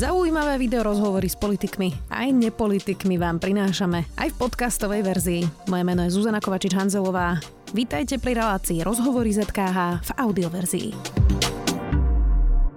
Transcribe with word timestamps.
Zaujímavé 0.00 0.56
video 0.56 0.80
rozhovory 0.80 1.28
s 1.28 1.36
politikmi 1.36 1.92
aj 2.08 2.32
nepolitikmi 2.32 3.20
vám 3.20 3.36
prinášame 3.36 4.08
aj 4.16 4.32
v 4.32 4.38
podcastovej 4.40 5.04
verzii. 5.04 5.42
Moje 5.68 5.84
meno 5.84 6.00
je 6.08 6.16
Zuzana 6.16 6.40
Kovačič-Hanzelová. 6.40 7.36
Vítajte 7.76 8.16
pri 8.16 8.40
relácii 8.40 8.80
Rozhovory 8.80 9.28
ZKH 9.36 10.00
v 10.00 10.10
audioverzii. 10.16 10.88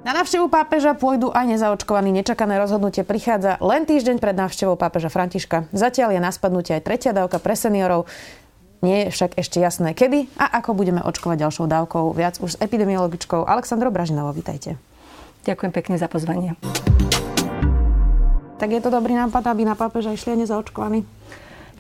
Na 0.04 0.12
návštevu 0.20 0.52
pápeža 0.52 1.00
pôjdu 1.00 1.32
aj 1.32 1.48
nezaočkovaní. 1.48 2.12
Nečakané 2.12 2.60
rozhodnutie 2.60 3.08
prichádza 3.08 3.56
len 3.64 3.88
týždeň 3.88 4.20
pred 4.20 4.36
návštevou 4.36 4.76
pápeža 4.76 5.08
Františka. 5.08 5.72
Zatiaľ 5.72 6.20
je 6.20 6.20
na 6.20 6.32
spadnutie 6.36 6.76
aj 6.76 6.84
tretia 6.84 7.16
dávka 7.16 7.40
pre 7.40 7.56
seniorov. 7.56 8.04
Nie 8.84 9.08
je 9.08 9.16
však 9.16 9.40
ešte 9.40 9.64
jasné 9.64 9.96
kedy 9.96 10.28
a 10.36 10.60
ako 10.60 10.76
budeme 10.76 11.00
očkovať 11.00 11.40
ďalšou 11.40 11.72
dávkou. 11.72 12.04
Viac 12.20 12.44
už 12.44 12.60
s 12.60 12.60
epidemiologičkou 12.60 13.48
Aleksandrou 13.48 13.96
Bražinovou. 13.96 14.36
Vítajte. 14.36 14.76
Ďakujem 15.44 15.72
pekne 15.76 15.96
za 16.00 16.08
pozvanie. 16.08 16.56
Tak 18.64 18.70
je 18.72 18.80
to 18.80 18.88
dobrý 18.88 19.12
nápad, 19.12 19.44
aby 19.52 19.68
na 19.68 19.76
pápeža 19.76 20.16
išli 20.16 20.40
aj 20.40 20.40
nezaočkovaní? 20.48 21.04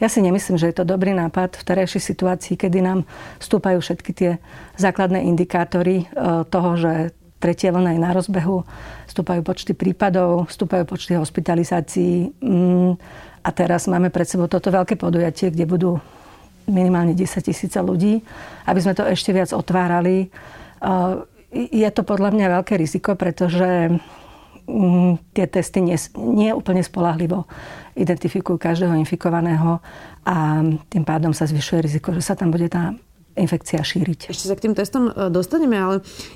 Ja 0.03 0.11
si 0.11 0.19
nemyslím, 0.19 0.59
že 0.59 0.67
je 0.67 0.75
to 0.75 0.83
dobrý 0.83 1.15
nápad 1.15 1.55
v 1.55 1.63
terajšej 1.63 2.01
situácii, 2.11 2.59
kedy 2.59 2.83
nám 2.83 3.07
stúpajú 3.39 3.79
všetky 3.79 4.11
tie 4.11 4.31
základné 4.75 5.23
indikátory 5.23 6.03
e, 6.03 6.05
toho, 6.43 6.75
že 6.75 7.15
tretia 7.39 7.71
vlna 7.71 7.95
je 7.95 8.01
na 8.03 8.11
rozbehu, 8.11 8.67
stúpajú 9.07 9.47
počty 9.47 9.71
prípadov, 9.71 10.51
stúpajú 10.51 10.83
počty 10.83 11.15
hospitalizácií 11.15 12.35
mm, 12.35 12.91
a 13.47 13.49
teraz 13.55 13.87
máme 13.87 14.11
pred 14.11 14.27
sebou 14.27 14.51
toto 14.51 14.67
veľké 14.71 14.99
podujatie, 14.99 15.55
kde 15.55 15.63
budú 15.63 15.91
minimálne 16.67 17.15
10 17.15 17.43
tisíce 17.43 17.79
ľudí, 17.79 18.23
aby 18.67 18.79
sme 18.79 18.91
to 18.91 19.07
ešte 19.07 19.31
viac 19.35 19.51
otvárali. 19.51 20.31
Je 21.53 21.89
to 21.93 22.01
podľa 22.01 22.33
mňa 22.33 22.53
veľké 22.59 22.73
riziko, 22.81 23.13
pretože 23.13 23.93
mm, 24.65 25.33
tie 25.37 25.45
testy 25.45 25.79
nie, 25.85 25.97
nie 26.17 26.49
úplne 26.49 26.81
spolahlivo 26.81 27.45
identifikujú 27.93 28.57
každého 28.57 28.97
infikovaného 28.97 29.77
a 30.25 30.65
tým 30.89 31.05
pádom 31.05 31.29
sa 31.31 31.45
zvyšuje 31.45 31.85
riziko, 31.85 32.09
že 32.09 32.25
sa 32.25 32.33
tam 32.33 32.49
bude 32.49 32.65
tá 32.65 32.97
infekcia 33.33 33.81
šíriť. 33.81 34.29
Ešte 34.29 34.45
sa 34.45 34.53
k 34.53 34.69
tým 34.69 34.77
testom 34.77 35.09
e, 35.09 35.29
dostaneme, 35.33 35.73
ale 35.73 35.95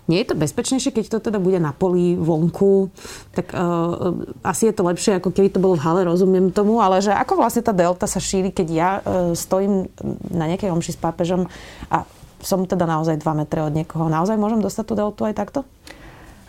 nie 0.10 0.22
je 0.22 0.34
to 0.34 0.36
bezpečnejšie, 0.38 0.90
keď 0.94 1.06
to 1.14 1.30
teda 1.30 1.38
bude 1.38 1.62
na 1.62 1.70
poli, 1.70 2.18
vonku, 2.18 2.90
tak 3.38 3.54
uh, 3.54 4.18
asi 4.42 4.70
je 4.70 4.74
to 4.74 4.82
lepšie, 4.82 5.22
ako 5.22 5.30
keby 5.30 5.54
to 5.54 5.62
bolo 5.62 5.78
v 5.78 5.86
hale, 5.86 6.02
rozumiem 6.10 6.50
tomu, 6.50 6.82
ale 6.82 6.98
že 7.06 7.14
ako 7.14 7.38
vlastne 7.38 7.62
tá 7.62 7.70
delta 7.70 8.10
sa 8.10 8.18
šíri, 8.18 8.50
keď 8.50 8.68
ja 8.74 8.90
uh, 8.98 9.38
stojím 9.38 9.94
na 10.34 10.50
nejakej 10.50 10.74
omši 10.74 10.98
s 10.98 11.00
pápežom 11.00 11.46
a 11.94 12.02
som 12.42 12.66
teda 12.66 12.86
naozaj 12.86 13.22
2 13.22 13.40
metre 13.40 13.62
od 13.66 13.74
niekoho. 13.74 14.10
Naozaj 14.10 14.38
môžem 14.38 14.62
dostať 14.62 14.86
tú 14.86 14.94
deltu 14.98 15.22
aj 15.26 15.36
takto? 15.38 15.66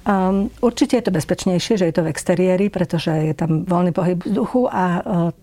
Um, 0.08 0.48
určite 0.64 0.97
je 0.97 1.05
to 1.05 1.12
bezpečnejšie, 1.12 1.77
že 1.77 1.84
je 1.84 1.94
to 1.94 2.00
v 2.00 2.08
exteriéri, 2.08 2.72
pretože 2.72 3.12
je 3.12 3.34
tam 3.36 3.69
voľný 3.69 3.92
pohyb 3.92 4.16
vzduchu 4.16 4.64
a 4.64 4.84
uh, 4.84 5.03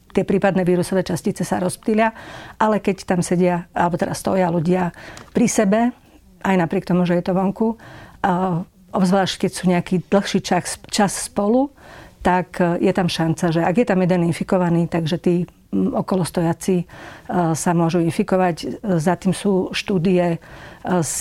tie 0.10 0.26
prípadné 0.26 0.66
vírusové 0.66 1.06
častice 1.06 1.46
sa 1.46 1.62
rozptýlia. 1.62 2.10
Ale 2.58 2.82
keď 2.82 3.06
tam 3.06 3.22
sedia, 3.22 3.70
alebo 3.78 4.02
teda 4.02 4.18
stoja 4.18 4.50
ľudia 4.50 4.90
pri 5.38 5.46
sebe, 5.46 5.80
aj 6.42 6.56
napriek 6.58 6.90
tomu, 6.90 7.06
že 7.06 7.14
je 7.14 7.24
to 7.30 7.38
vonku, 7.38 7.78
uh, 7.78 8.66
obzvlášť 8.90 9.46
keď 9.46 9.52
sú 9.54 9.64
nejaký 9.70 9.96
dlhší 10.10 10.42
čas, 10.42 10.82
čas 10.90 11.14
spolu, 11.14 11.70
tak 12.26 12.58
uh, 12.58 12.82
je 12.82 12.90
tam 12.90 13.06
šanca, 13.06 13.54
že 13.54 13.62
ak 13.62 13.76
je 13.76 13.86
tam 13.86 14.02
jeden 14.02 14.34
infikovaný, 14.34 14.90
takže 14.90 15.22
tí 15.22 15.46
okolostojaci 15.76 16.76
e, 16.82 16.86
sa 17.54 17.72
môžu 17.76 18.00
infikovať. 18.02 18.82
Za 18.98 19.20
tým 19.20 19.36
sú 19.36 19.76
štúdie 19.76 20.36
e, 20.36 20.38
z 21.04 21.20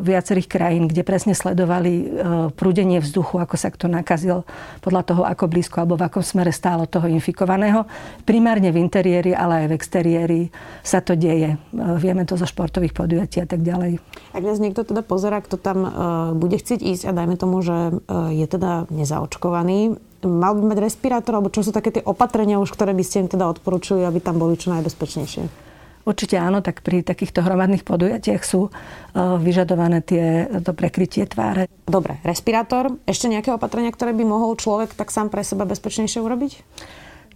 viacerých 0.00 0.48
krajín, 0.48 0.84
kde 0.86 1.02
presne 1.02 1.34
sledovali 1.34 1.92
e, 1.92 2.06
prúdenie 2.54 3.02
vzduchu, 3.02 3.42
ako 3.42 3.54
sa 3.58 3.68
kto 3.74 3.90
nakazil 3.90 4.46
podľa 4.80 5.02
toho, 5.04 5.22
ako 5.26 5.44
blízko 5.50 5.82
alebo 5.82 5.98
v 5.98 6.06
akom 6.06 6.24
smere 6.24 6.54
stálo 6.54 6.86
toho 6.86 7.10
infikovaného. 7.10 7.84
Primárne 8.22 8.70
v 8.70 8.80
interiéri, 8.80 9.34
ale 9.34 9.64
aj 9.64 9.66
v 9.68 9.76
exteriéri 9.76 10.40
sa 10.86 11.02
to 11.02 11.18
deje. 11.18 11.58
Vieme 11.74 12.24
to 12.24 12.38
zo 12.38 12.46
športových 12.46 12.94
podujatí 12.94 13.42
a 13.42 13.46
tak 13.48 13.66
ďalej. 13.66 14.00
Ak 14.32 14.42
nás 14.44 14.62
niekto 14.62 14.86
teda 14.86 15.02
pozera, 15.02 15.42
kto 15.42 15.58
tam 15.58 15.78
bude 16.38 16.56
chcieť 16.56 16.80
ísť 16.80 17.04
a 17.10 17.16
dajme 17.16 17.36
tomu, 17.36 17.60
že 17.60 17.98
je 18.32 18.46
teda 18.46 18.86
nezaočkovaný, 18.88 19.98
mal 20.24 20.58
by 20.58 20.74
mať 20.74 20.78
respirátor, 20.82 21.38
alebo 21.38 21.52
čo 21.52 21.62
sú 21.62 21.70
také 21.70 21.94
tie 21.94 22.02
opatrenia 22.02 22.58
už, 22.58 22.74
ktoré 22.74 22.90
by 22.96 23.04
ste 23.06 23.26
im 23.26 23.28
teda 23.30 23.46
odporúčili, 23.46 24.02
aby 24.02 24.18
tam 24.18 24.42
boli 24.42 24.58
čo 24.58 24.74
najbezpečnejšie? 24.74 25.68
Určite 26.08 26.40
áno, 26.40 26.64
tak 26.64 26.80
pri 26.80 27.04
takýchto 27.04 27.44
hromadných 27.44 27.84
podujatiach 27.84 28.40
sú 28.40 28.72
uh, 28.72 29.36
vyžadované 29.36 30.00
tie, 30.00 30.48
to 30.64 30.72
prekrytie 30.72 31.28
tváre. 31.28 31.68
Dobre, 31.84 32.16
respirátor. 32.24 32.96
Ešte 33.04 33.28
nejaké 33.28 33.52
opatrenia, 33.52 33.92
ktoré 33.92 34.16
by 34.16 34.24
mohol 34.24 34.56
človek 34.56 34.96
tak 34.96 35.12
sám 35.12 35.28
pre 35.28 35.44
seba 35.44 35.68
bezpečnejšie 35.68 36.24
urobiť? 36.24 36.52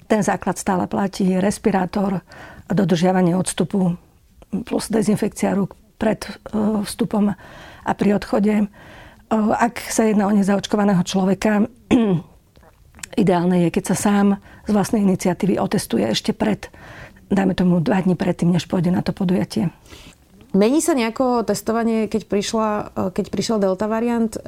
Ten 0.08 0.24
základ 0.24 0.56
stále 0.56 0.88
platí. 0.88 1.36
Respirátor, 1.36 2.24
dodržiavanie 2.72 3.36
odstupu 3.36 4.00
plus 4.64 4.88
dezinfekcia 4.88 5.52
rúk 5.52 5.76
pred 6.00 6.24
uh, 6.24 6.80
vstupom 6.80 7.28
a 7.84 7.92
pri 7.92 8.16
odchode. 8.16 8.72
Uh, 9.28 9.52
ak 9.52 9.84
sa 9.84 10.08
jedná 10.08 10.24
o 10.24 10.32
nezaočkovaného 10.32 11.04
človeka, 11.04 11.68
Ideálne 13.12 13.68
je, 13.68 13.74
keď 13.74 13.92
sa 13.92 13.96
sám 13.96 14.26
z 14.64 14.70
vlastnej 14.72 15.04
iniciatívy 15.04 15.60
otestuje 15.60 16.08
ešte 16.08 16.32
pred, 16.32 16.72
dajme 17.28 17.52
tomu 17.52 17.80
dva 17.84 18.00
dní 18.00 18.16
predtým, 18.16 18.52
než 18.52 18.64
pôjde 18.64 18.88
na 18.88 19.04
to 19.04 19.12
podujatie. 19.12 19.68
Mení 20.52 20.84
sa 20.84 20.92
nejako 20.92 21.48
testovanie, 21.48 22.12
keď, 22.12 22.28
prišla, 22.28 22.68
keď 23.16 23.24
prišiel 23.32 23.56
delta 23.56 23.88
variant? 23.88 24.36
E, 24.36 24.40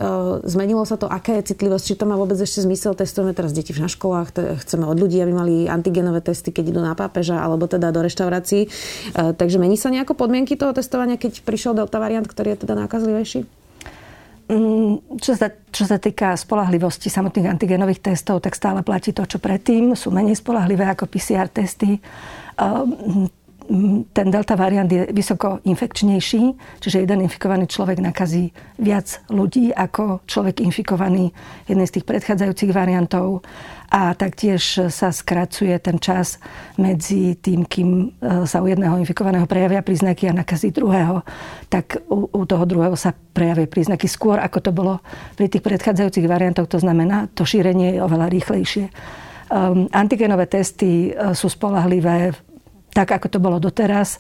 zmenilo 0.45 0.85
sa 0.85 1.01
to, 1.01 1.09
aká 1.09 1.41
je 1.41 1.57
citlivosť? 1.57 1.81
Či 1.81 1.97
to 1.97 2.05
má 2.05 2.13
vôbec 2.21 2.37
ešte 2.37 2.61
zmysel? 2.61 2.93
Testujeme 2.93 3.33
teraz 3.33 3.57
deti 3.57 3.73
na 3.73 3.89
školách, 3.89 4.37
chceme 4.37 4.85
od 4.85 5.01
ľudí, 5.01 5.17
aby 5.25 5.33
mali 5.33 5.55
antigenové 5.65 6.21
testy, 6.21 6.53
keď 6.53 6.77
idú 6.77 6.81
na 6.85 6.93
pápeža 6.93 7.41
alebo 7.41 7.65
teda 7.65 7.89
do 7.89 8.05
reštaurácií. 8.05 8.69
E, 8.69 9.33
takže 9.33 9.57
mení 9.57 9.81
sa 9.81 9.89
nejako 9.89 10.13
podmienky 10.13 10.61
toho 10.61 10.77
testovania, 10.77 11.17
keď 11.17 11.41
prišiel 11.41 11.73
delta 11.73 11.97
variant, 11.97 12.29
ktorý 12.29 12.53
je 12.53 12.69
teda 12.69 12.77
nákazlivejší? 12.85 13.64
Mm, 14.45 15.19
čo 15.25 15.33
sa, 15.33 15.49
čo 15.73 15.89
sa 15.89 15.97
týka 15.97 16.37
spolahlivosti 16.37 17.09
samotných 17.09 17.49
antigenových 17.49 18.13
testov, 18.13 18.45
tak 18.45 18.53
stále 18.53 18.85
platí 18.85 19.17
to, 19.17 19.25
čo 19.25 19.41
predtým. 19.41 19.97
Sú 19.97 20.13
menej 20.13 20.37
spolahlivé 20.37 20.85
ako 20.85 21.09
PCR 21.09 21.49
testy. 21.49 21.97
Ehm, 22.61 23.33
ten 24.13 24.29
delta 24.29 24.61
variant 24.61 24.93
je 24.93 25.09
vysoko 25.09 25.65
infekčnejší, 25.65 26.43
čiže 26.85 27.01
jeden 27.01 27.25
infikovaný 27.25 27.65
človek 27.65 27.97
nakazí 27.97 28.53
viac 28.77 29.25
ľudí 29.33 29.73
ako 29.73 30.21
človek 30.29 30.61
infikovaný 30.61 31.33
jednej 31.65 31.89
z 31.89 31.95
tých 31.97 32.05
predchádzajúcich 32.05 32.77
variantov 32.77 33.41
a 33.95 34.11
taktiež 34.19 34.91
sa 34.91 35.15
skracuje 35.15 35.71
ten 35.79 36.03
čas 36.03 36.43
medzi 36.75 37.39
tým, 37.39 37.63
kým 37.63 37.91
e, 38.19 38.43
sa 38.43 38.59
u 38.59 38.67
jedného 38.67 38.99
infikovaného 38.99 39.47
prejavia 39.47 39.87
príznaky 39.87 40.27
a 40.27 40.35
nakazí 40.35 40.75
druhého, 40.75 41.23
tak 41.71 42.03
u, 42.11 42.27
u 42.27 42.43
toho 42.43 42.67
druhého 42.67 42.99
sa 42.99 43.15
prejavia 43.15 43.71
príznaky 43.71 44.11
skôr, 44.11 44.43
ako 44.43 44.59
to 44.59 44.71
bolo 44.75 44.99
pri 45.39 45.47
tých 45.47 45.63
predchádzajúcich 45.63 46.27
variantoch. 46.27 46.67
To 46.75 46.83
znamená, 46.83 47.31
to 47.39 47.47
šírenie 47.47 47.95
je 47.95 48.03
oveľa 48.03 48.35
rýchlejšie. 48.35 48.91
Um, 49.55 49.87
antigenové 49.95 50.51
testy 50.51 51.15
e, 51.15 51.31
sú 51.31 51.47
spolahlivé 51.47 52.35
tak, 52.95 53.11
ako 53.11 53.27
to 53.27 53.39
bolo 53.43 53.59
doteraz 53.59 54.17
e, 54.17 54.19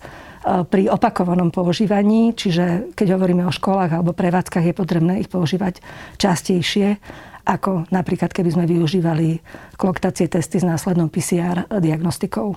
pri 0.66 0.90
opakovanom 0.90 1.54
používaní, 1.54 2.34
čiže 2.34 2.92
keď 2.98 3.14
hovoríme 3.14 3.46
o 3.46 3.54
školách 3.54 3.94
alebo 3.94 4.10
prevádzkach, 4.10 4.66
je 4.66 4.74
potrebné 4.74 5.22
ich 5.22 5.30
používať 5.30 5.78
častejšie 6.18 6.98
ako 7.44 7.84
napríklad 7.92 8.32
keby 8.32 8.56
sme 8.56 8.64
využívali 8.64 9.44
kloktacie 9.76 10.32
testy 10.32 10.56
s 10.56 10.64
následnou 10.64 11.12
PCR 11.12 11.68
diagnostikou. 11.68 12.56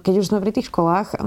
keď 0.00 0.14
už 0.16 0.32
sme 0.32 0.40
pri 0.40 0.52
tých 0.56 0.72
školách, 0.72 1.20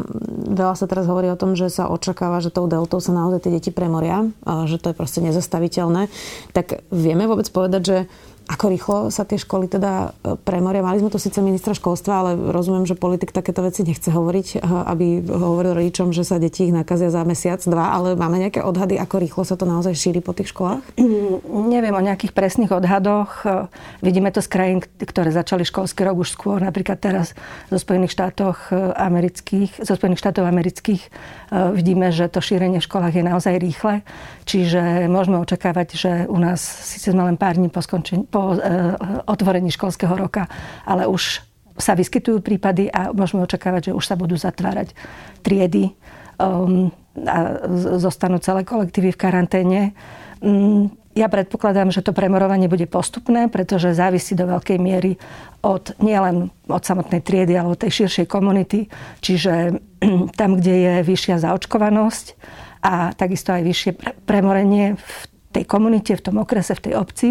veľa 0.50 0.74
sa 0.74 0.90
teraz 0.90 1.06
hovorí 1.06 1.30
o 1.30 1.38
tom, 1.38 1.54
že 1.54 1.70
sa 1.70 1.88
očakáva, 1.88 2.42
že 2.42 2.50
tou 2.50 2.66
deltou 2.66 2.98
sa 2.98 3.14
naozaj 3.14 3.46
tie 3.46 3.54
deti 3.54 3.70
premoria, 3.70 4.26
že 4.66 4.82
to 4.82 4.92
je 4.92 4.98
proste 4.98 5.22
nezastaviteľné. 5.22 6.10
Tak 6.58 6.90
vieme 6.90 7.30
vôbec 7.30 7.46
povedať, 7.54 7.82
že 7.86 7.98
ako 8.46 8.66
rýchlo 8.70 8.98
sa 9.10 9.26
tie 9.26 9.42
školy 9.42 9.66
teda 9.66 10.14
e, 10.22 10.38
premoria? 10.38 10.86
Mali 10.86 11.02
sme 11.02 11.10
tu 11.10 11.18
síce 11.18 11.42
ministra 11.42 11.74
školstva, 11.74 12.14
ale 12.22 12.32
rozumiem, 12.54 12.86
že 12.86 12.94
politik 12.94 13.34
takéto 13.34 13.66
veci 13.66 13.82
nechce 13.82 14.14
hovoriť, 14.14 14.48
e, 14.56 14.58
aby 14.62 15.26
hovoril 15.26 15.74
rodičom, 15.74 16.14
že 16.14 16.22
sa 16.22 16.38
deti 16.38 16.70
ich 16.70 16.74
nakazia 16.74 17.10
za 17.10 17.26
mesiac, 17.26 17.58
dva, 17.66 17.90
ale 17.90 18.14
máme 18.14 18.38
nejaké 18.38 18.62
odhady, 18.62 19.02
ako 19.02 19.16
rýchlo 19.18 19.44
sa 19.50 19.58
to 19.58 19.66
naozaj 19.66 19.98
šíri 19.98 20.22
po 20.22 20.38
tých 20.38 20.54
školách? 20.54 20.86
Neviem 21.74 21.96
o 21.98 22.06
nejakých 22.06 22.38
presných 22.38 22.70
odhadoch. 22.70 23.42
E, 23.44 23.66
vidíme 24.06 24.30
to 24.30 24.46
z 24.46 24.50
krajín, 24.54 24.80
ktoré 24.86 25.34
začali 25.34 25.66
školský 25.66 26.06
rok 26.06 26.22
už 26.22 26.30
skôr, 26.38 26.62
napríklad 26.62 27.02
teraz 27.02 27.34
zo 27.74 27.82
Spojených 27.82 28.14
štátoch 28.14 28.70
amerických, 28.94 29.82
zo 29.82 29.98
Spojených 29.98 30.22
štátov 30.22 30.46
amerických 30.46 31.02
vidíme, 31.74 32.12
že 32.12 32.28
to 32.30 32.44
šírenie 32.44 32.82
v 32.82 32.88
školách 32.88 33.16
je 33.16 33.24
naozaj 33.26 33.54
rýchle. 33.58 34.02
Čiže 34.46 35.10
môžeme 35.10 35.42
očakávať, 35.42 35.88
že 35.98 36.12
u 36.30 36.38
nás 36.38 36.62
síce 36.62 37.10
sme 37.10 37.26
len 37.26 37.34
pár 37.34 37.58
dní 37.58 37.74
po 37.74 37.82
skončení, 37.82 38.30
po 38.30 38.54
e, 38.54 38.62
otvorení 39.26 39.74
školského 39.74 40.14
roka, 40.14 40.46
ale 40.86 41.10
už 41.10 41.42
sa 41.76 41.98
vyskytujú 41.98 42.40
prípady 42.40 42.88
a 42.94 43.12
môžeme 43.12 43.44
očakávať, 43.44 43.92
že 43.92 43.98
už 43.98 44.06
sa 44.06 44.16
budú 44.16 44.40
zatvárať 44.40 44.96
triedy 45.44 45.92
um, 46.40 46.88
a 47.28 47.68
zostanú 48.00 48.40
celé 48.40 48.64
kolektívy 48.64 49.12
v 49.12 49.20
karanténe. 49.20 49.82
Um, 50.40 50.88
ja 51.16 51.32
predpokladám, 51.32 51.96
že 51.96 52.04
to 52.04 52.12
premorovanie 52.12 52.68
bude 52.68 52.88
postupné, 52.92 53.48
pretože 53.48 53.96
závisí 53.96 54.36
do 54.36 54.52
veľkej 54.52 54.80
miery 54.80 55.16
od, 55.64 55.96
nielen 56.04 56.52
od 56.68 56.84
samotnej 56.84 57.24
triedy, 57.24 57.56
ale 57.56 57.72
od 57.76 57.80
tej 57.80 58.04
širšej 58.04 58.28
komunity. 58.28 58.92
Čiže 59.24 59.80
tam, 60.40 60.60
kde 60.60 60.76
je 60.76 60.94
vyššia 61.08 61.40
zaočkovanosť 61.44 62.26
a 62.86 63.18
takisto 63.18 63.50
aj 63.50 63.66
vyššie 63.66 63.92
premorenie 64.30 64.94
v 64.94 65.22
tej 65.50 65.66
komunite, 65.66 66.14
v 66.14 66.22
tom 66.22 66.38
okrese, 66.38 66.78
v 66.78 66.92
tej 66.92 66.94
obci, 66.94 67.30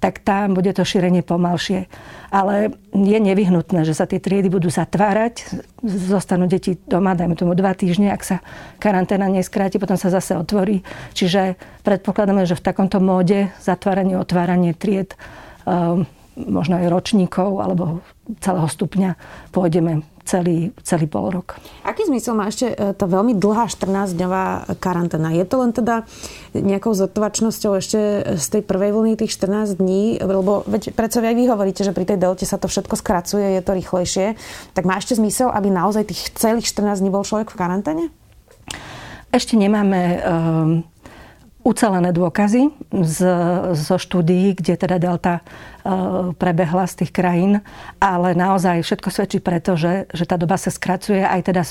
tak 0.00 0.24
tam 0.24 0.54
bude 0.56 0.72
to 0.72 0.84
šírenie 0.84 1.20
pomalšie. 1.20 1.88
Ale 2.32 2.72
je 2.92 3.18
nevyhnutné, 3.18 3.84
že 3.84 3.96
sa 3.96 4.04
tie 4.08 4.20
triedy 4.20 4.48
budú 4.52 4.68
zatvárať, 4.72 5.64
zostanú 5.84 6.46
deti 6.46 6.76
doma, 6.88 7.16
dajme 7.16 7.36
tomu 7.36 7.52
dva 7.58 7.72
týždne, 7.72 8.12
ak 8.12 8.22
sa 8.22 8.36
karanténa 8.80 9.28
neskráti, 9.28 9.80
potom 9.82 9.98
sa 9.98 10.12
zase 10.12 10.36
otvorí. 10.36 10.84
Čiže 11.16 11.60
predpokladáme, 11.82 12.44
že 12.48 12.56
v 12.56 12.64
takomto 12.64 13.02
móde 13.02 13.52
zatváranie, 13.60 14.16
otváranie 14.20 14.72
tried, 14.76 15.16
ehm, 15.64 16.08
možno 16.36 16.76
aj 16.76 16.92
ročníkov 16.92 17.64
alebo 17.64 18.04
celého 18.44 18.68
stupňa 18.68 19.10
pôjdeme 19.50 20.04
celý, 20.26 20.74
celý 20.82 21.06
pol 21.06 21.30
rok. 21.30 21.56
Aký 21.86 22.04
zmysel 22.04 22.34
má 22.34 22.50
ešte 22.50 22.74
e, 22.74 22.92
tá 22.92 23.06
veľmi 23.06 23.38
dlhá 23.38 23.70
14-dňová 23.70 24.76
karanténa? 24.82 25.32
Je 25.32 25.46
to 25.46 25.62
len 25.62 25.70
teda 25.70 26.04
nejakou 26.52 26.92
zotrvačnosťou 26.92 27.72
ešte 27.78 28.00
z 28.36 28.46
tej 28.50 28.62
prvej 28.66 28.90
vlny 28.92 29.12
tých 29.16 29.32
14 29.38 29.78
dní? 29.78 30.18
Lebo 30.18 30.66
veď 30.66 30.92
predsa 30.92 31.22
aj 31.22 31.36
vy 31.38 31.44
hovoríte, 31.46 31.86
že 31.86 31.94
pri 31.94 32.04
tej 32.04 32.18
delte 32.18 32.44
sa 32.44 32.58
to 32.58 32.66
všetko 32.66 32.98
skracuje, 32.98 33.56
je 33.56 33.62
to 33.62 33.72
rýchlejšie. 33.72 34.34
Tak 34.74 34.84
má 34.84 34.98
ešte 34.98 35.16
zmysel, 35.16 35.48
aby 35.48 35.70
naozaj 35.70 36.10
tých 36.10 36.34
celých 36.34 36.66
14 36.68 37.00
dní 37.00 37.08
bol 37.14 37.22
človek 37.22 37.54
v 37.54 37.56
karanténe? 37.56 38.04
Ešte 39.30 39.54
nemáme 39.54 40.00
um 40.26 40.95
ucelené 41.66 42.14
dôkazy 42.14 42.70
z, 42.94 43.18
zo 43.74 43.96
štúdií, 43.98 44.54
kde 44.54 44.78
teda 44.78 45.02
delta 45.02 45.42
e, 45.42 45.42
prebehla 46.38 46.86
z 46.86 47.02
tých 47.02 47.10
krajín, 47.10 47.58
ale 47.98 48.38
naozaj 48.38 48.86
všetko 48.86 49.08
svedčí 49.10 49.38
preto, 49.42 49.74
že, 49.74 50.06
že 50.14 50.30
tá 50.30 50.38
doba 50.38 50.54
sa 50.54 50.70
skracuje, 50.70 51.26
aj 51.26 51.40
teda 51.42 51.62
e, 51.66 51.70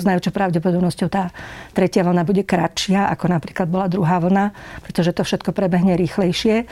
s 0.00 0.02
najväčšou 0.08 0.32
pravdepodobnosťou 0.32 1.08
tá 1.12 1.28
tretia 1.76 2.08
vlna 2.08 2.24
bude 2.24 2.40
kratšia, 2.40 3.12
ako 3.12 3.28
napríklad 3.28 3.68
bola 3.68 3.92
druhá 3.92 4.16
vlna, 4.16 4.56
pretože 4.80 5.12
to 5.12 5.20
všetko 5.28 5.52
prebehne 5.52 6.00
rýchlejšie. 6.00 6.64
E, 6.64 6.66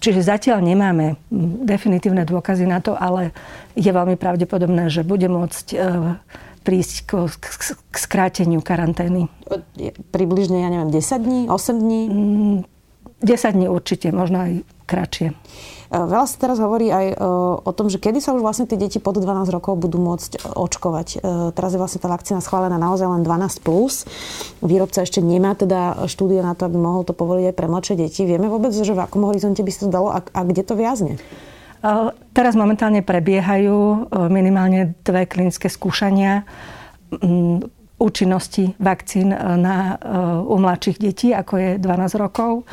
čiže 0.00 0.24
zatiaľ 0.24 0.64
nemáme 0.64 1.20
definitívne 1.68 2.24
dôkazy 2.24 2.64
na 2.64 2.80
to, 2.80 2.96
ale 2.96 3.36
je 3.76 3.92
veľmi 3.92 4.16
pravdepodobné, 4.16 4.88
že 4.88 5.04
bude 5.04 5.28
môcť 5.28 5.66
prísť 6.60 6.94
k, 7.08 7.10
k, 7.40 7.46
k 7.76 7.96
skráteniu 7.96 8.60
karantény. 8.60 9.32
Približne, 10.12 10.62
ja 10.62 10.68
neviem, 10.68 10.92
10 10.92 11.20
dní, 11.20 11.40
8 11.48 11.76
dní? 11.76 12.02
10 13.20 13.24
mm, 13.24 13.52
dní 13.56 13.66
určite, 13.68 14.12
možno 14.12 14.44
aj 14.44 14.52
kratšie. 14.84 15.32
E, 15.90 15.96
veľa 15.98 16.26
sa 16.30 16.36
teraz 16.38 16.62
hovorí 16.62 16.86
aj 16.90 17.06
e, 17.10 17.16
o 17.66 17.72
tom, 17.74 17.90
že 17.90 17.98
kedy 17.98 18.22
sa 18.22 18.30
už 18.34 18.46
vlastne 18.46 18.70
tie 18.70 18.78
deti 18.78 19.02
pod 19.02 19.18
12 19.18 19.50
rokov 19.50 19.74
budú 19.74 19.98
môcť 19.98 20.54
očkovať. 20.54 21.08
E, 21.18 21.54
teraz 21.54 21.74
je 21.74 21.82
vlastne 21.82 21.98
tá 21.98 22.06
vakcína 22.06 22.38
schválená 22.38 22.78
naozaj 22.78 23.10
len 23.10 23.26
12+. 23.26 23.62
Plus. 23.66 24.06
Výrobca 24.62 25.02
ešte 25.02 25.18
nemá 25.20 25.58
teda 25.58 26.06
štúdie 26.06 26.40
na 26.40 26.54
to, 26.54 26.70
aby 26.70 26.78
mohol 26.78 27.02
to 27.02 27.12
povoliť 27.12 27.50
aj 27.50 27.56
pre 27.58 27.66
mladšie 27.66 27.94
deti. 27.98 28.22
Vieme 28.22 28.46
vôbec, 28.46 28.70
že 28.70 28.94
v 28.94 29.02
akom 29.02 29.26
horizonte 29.26 29.60
by 29.66 29.70
sa 29.74 29.80
to 29.84 29.90
dalo 29.90 30.08
a, 30.14 30.22
a 30.22 30.40
kde 30.46 30.62
to 30.62 30.78
viazne? 30.78 31.18
Teraz 32.36 32.54
momentálne 32.60 33.00
prebiehajú 33.00 33.76
e, 33.76 33.98
minimálne 34.28 34.92
dve 35.00 35.24
klinické 35.24 35.72
skúšania 35.72 36.44
účinnosti 37.96 38.76
vakcín 38.76 39.32
e, 39.32 39.38
na, 39.56 39.96
u 40.44 40.60
mladších 40.60 40.98
detí, 41.00 41.32
ako 41.32 41.54
je 41.56 41.70
12 41.80 42.20
rokov. 42.20 42.68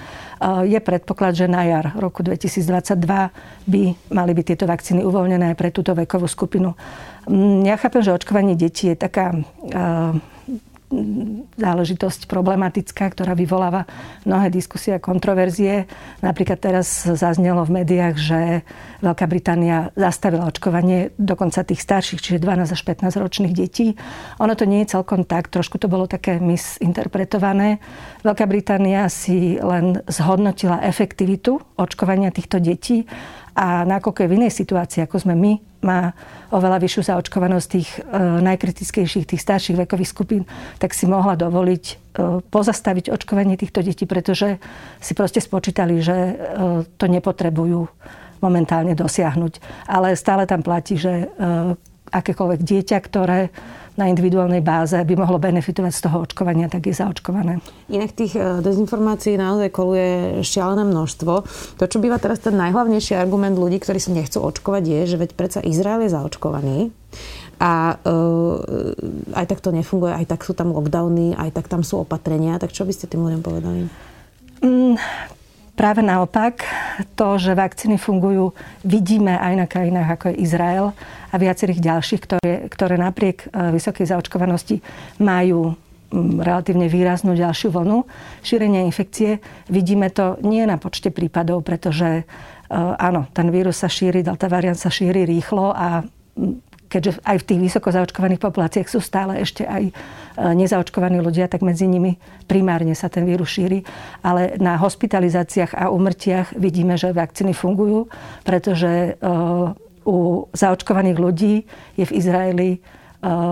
Je 0.68 0.77
predpoklad, 0.77 1.33
že 1.33 1.50
na 1.50 1.65
jar 1.65 1.98
roku 1.98 2.21
2022 2.21 2.94
by 3.65 3.81
mali 4.13 4.31
byť 4.38 4.45
tieto 4.54 4.69
vakcíny 4.69 5.01
uvoľnené 5.01 5.56
aj 5.56 5.57
pre 5.57 5.74
túto 5.74 5.98
vekovú 5.98 6.30
skupinu. 6.30 6.77
Ja 7.65 7.74
chápem, 7.81 8.06
že 8.06 8.13
očkovanie 8.13 8.54
detí 8.54 8.94
je 8.94 8.95
taká 8.95 9.33
záležitosť 11.60 12.31
problematická, 12.31 13.12
ktorá 13.12 13.36
vyvoláva 13.36 13.84
mnohé 14.24 14.48
diskusie 14.48 14.95
a 14.95 15.04
kontroverzie. 15.04 15.84
Napríklad 16.24 16.63
teraz 16.63 17.04
zaznelo 17.04 17.68
v 17.68 17.84
médiách, 17.84 18.16
že 18.16 18.39
Veľká 19.04 19.30
Británia 19.30 19.94
zastavila 19.94 20.50
očkovanie 20.50 21.13
dokonca 21.19 21.68
tých 21.68 21.84
starších, 21.84 22.24
čiže 22.24 22.39
12 22.42 22.74
až 22.74 22.81
15 22.81 23.19
ročných 23.19 23.54
detí. 23.54 23.94
Ono 24.42 24.56
to 24.56 24.66
nie 24.66 24.81
je 24.88 24.98
celkom 24.98 25.28
tak, 25.28 25.51
trošku 25.51 25.78
to 25.78 25.92
bolo 25.92 26.10
také 26.10 26.39
misinterpretované. 26.42 27.83
Veľká 28.25 28.48
Británia 28.50 29.06
si 29.12 29.60
len 29.60 30.01
zhodnotila 30.07 30.81
efektivitu 30.81 31.62
očkovania 31.78 32.33
týchto 32.33 32.57
detí 32.63 33.06
a 33.57 33.81
nakoľko 33.89 34.21
je 34.21 34.30
v 34.30 34.38
inej 34.38 34.54
situácii, 34.54 35.01
ako 35.01 35.18
sme 35.18 35.33
my, 35.33 35.54
má 35.81 36.13
oveľa 36.54 36.77
vyššiu 36.77 37.01
zaočkovanosť 37.09 37.68
tých 37.69 37.89
e, 37.98 38.01
najkritickejších, 38.45 39.25
tých 39.25 39.42
starších 39.42 39.81
vekových 39.81 40.13
skupín, 40.13 40.44
tak 40.77 40.94
si 40.94 41.09
mohla 41.09 41.33
dovoliť 41.33 41.83
e, 41.89 41.94
pozastaviť 42.54 43.09
očkovanie 43.09 43.57
týchto 43.57 43.81
detí, 43.81 44.06
pretože 44.06 44.62
si 45.01 45.18
proste 45.18 45.42
spočítali, 45.42 45.98
že 46.06 46.13
e, 46.13 46.33
to 46.86 47.06
nepotrebujú 47.09 47.89
momentálne 48.45 48.94
dosiahnuť. 48.94 49.57
Ale 49.89 50.13
stále 50.13 50.45
tam 50.45 50.62
platí, 50.62 50.98
že 51.01 51.25
e, 51.25 51.27
akékoľvek 52.13 52.62
dieťa, 52.62 52.98
ktoré 53.01 53.50
na 53.98 54.06
individuálnej 54.06 54.62
báze 54.62 54.94
by 54.94 55.14
mohlo 55.18 55.42
benefitovať 55.42 55.94
z 55.94 56.02
toho 56.06 56.18
očkovania, 56.24 56.70
tak 56.70 56.86
je 56.86 56.94
zaočkované. 56.94 57.58
Inak 57.90 58.14
tých 58.14 58.38
e, 58.38 58.62
dezinformácií 58.62 59.36
naozaj 59.36 59.74
koluje 59.74 60.40
šialené 60.46 60.86
množstvo. 60.86 61.34
To, 61.82 61.84
čo 61.84 61.98
býva 61.98 62.22
teraz 62.22 62.40
ten 62.46 62.54
najhlavnejší 62.54 63.18
argument 63.18 63.58
ľudí, 63.58 63.82
ktorí 63.82 63.98
sa 63.98 64.14
nechcú 64.14 64.46
očkovať, 64.46 64.84
je, 64.86 65.02
že 65.10 65.18
veď 65.18 65.30
predsa 65.34 65.60
Izrael 65.66 66.06
je 66.06 66.14
zaočkovaný 66.14 66.78
a 67.58 67.98
uh, 67.98 69.34
aj 69.34 69.46
tak 69.50 69.60
to 69.66 69.74
nefunguje, 69.74 70.14
aj 70.14 70.30
tak 70.30 70.46
sú 70.46 70.54
tam 70.54 70.70
lockdowny, 70.70 71.34
aj 71.34 71.58
tak 71.58 71.66
tam 71.66 71.82
sú 71.82 72.06
opatrenia. 72.06 72.62
Tak 72.62 72.70
čo 72.70 72.86
by 72.86 72.94
ste 72.94 73.10
tým 73.10 73.26
ľuďom 73.26 73.42
povedali? 73.42 73.90
Mm, 74.62 74.94
práve 75.78 76.02
naopak, 76.02 76.66
to, 77.14 77.38
že 77.38 77.54
vakcíny 77.54 78.02
fungujú, 78.02 78.58
vidíme 78.82 79.38
aj 79.38 79.54
na 79.54 79.66
krajinách 79.70 80.10
ako 80.18 80.26
je 80.34 80.42
Izrael 80.42 80.86
a 81.30 81.36
viacerých 81.38 81.80
ďalších, 81.86 82.22
ktoré, 82.26 82.54
ktoré 82.66 82.98
napriek 82.98 83.46
e, 83.46 83.78
vysokej 83.78 84.10
zaočkovanosti 84.10 84.82
majú 85.22 85.78
relatívne 86.42 86.88
výraznú 86.88 87.36
ďalšiu 87.36 87.70
vlnu 87.70 88.08
šírenia 88.42 88.82
infekcie. 88.88 89.44
Vidíme 89.68 90.08
to 90.10 90.40
nie 90.42 90.64
na 90.66 90.80
počte 90.82 91.14
prípadov, 91.14 91.62
pretože 91.62 92.10
e, 92.20 92.24
áno, 92.98 93.30
ten 93.36 93.54
vírus 93.54 93.78
sa 93.78 93.92
šíri, 93.92 94.26
delta 94.26 94.50
variant 94.50 94.80
sa 94.80 94.90
šíri 94.90 95.30
rýchlo 95.30 95.76
a 95.76 96.02
keďže 96.88 97.20
aj 97.24 97.38
v 97.44 97.48
tých 97.48 97.60
vysoko 97.72 97.88
zaočkovaných 97.92 98.42
populáciách 98.42 98.88
sú 98.88 99.00
stále 99.04 99.44
ešte 99.44 99.68
aj 99.68 99.84
e, 99.88 99.94
nezaočkovaní 100.56 101.20
ľudia, 101.20 101.52
tak 101.52 101.62
medzi 101.64 101.88
nimi 101.88 102.16
primárne 102.48 102.96
sa 102.96 103.12
ten 103.12 103.28
vírus 103.28 103.52
šíri. 103.52 103.84
Ale 104.24 104.56
na 104.58 104.80
hospitalizáciách 104.80 105.76
a 105.76 105.92
umrtiach 105.94 106.56
vidíme, 106.56 106.96
že 106.96 107.14
vakcíny 107.14 107.52
fungujú, 107.52 108.08
pretože 108.48 109.20
u 110.08 110.48
zaočkovaných 110.56 111.18
ľudí 111.20 111.54
je 112.00 112.06
v 112.08 112.16
Izraeli 112.16 112.70
e, 112.72 112.80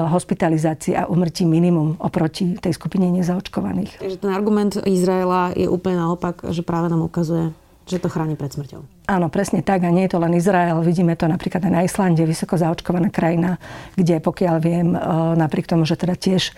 hospitalizácia 0.07 1.03
a 1.03 1.09
umrtí 1.11 1.43
minimum 1.43 1.99
oproti 1.99 2.55
tej 2.55 2.71
skupine 2.71 3.11
nezaočkovaných. 3.11 3.99
Takže 3.99 4.17
ten 4.23 4.31
argument 4.31 4.79
Izraela 4.87 5.51
je 5.51 5.67
úplne 5.67 5.99
naopak, 5.99 6.47
že 6.55 6.63
práve 6.63 6.87
nám 6.87 7.03
ukazuje, 7.03 7.51
že 7.85 8.01
to 8.01 8.09
chráni 8.09 8.33
pred 8.33 8.49
smrťou. 8.49 8.81
Áno, 9.05 9.29
presne 9.29 9.61
tak. 9.61 9.85
A 9.85 9.93
nie 9.93 10.09
je 10.09 10.17
to 10.17 10.21
len 10.21 10.33
Izrael. 10.33 10.81
Vidíme 10.81 11.13
to 11.13 11.29
napríklad 11.29 11.61
aj 11.61 11.73
na 11.73 11.85
Islande, 11.85 12.25
vysoko 12.25 12.57
zaočkovaná 12.57 13.13
krajina, 13.13 13.61
kde 13.93 14.17
pokiaľ 14.17 14.55
viem, 14.57 14.93
e, 14.93 14.99
napriek 15.37 15.69
tomu, 15.69 15.85
že 15.85 15.93
teda 15.93 16.17
tiež 16.17 16.49
e, 16.49 16.53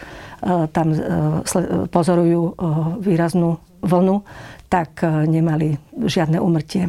tam 0.71 0.87
pozorujú 1.91 2.55
výraznú 3.03 3.59
vlnu, 3.83 4.23
tak 4.71 5.03
nemali 5.03 5.79
žiadne 5.99 6.39
umrtie. 6.39 6.87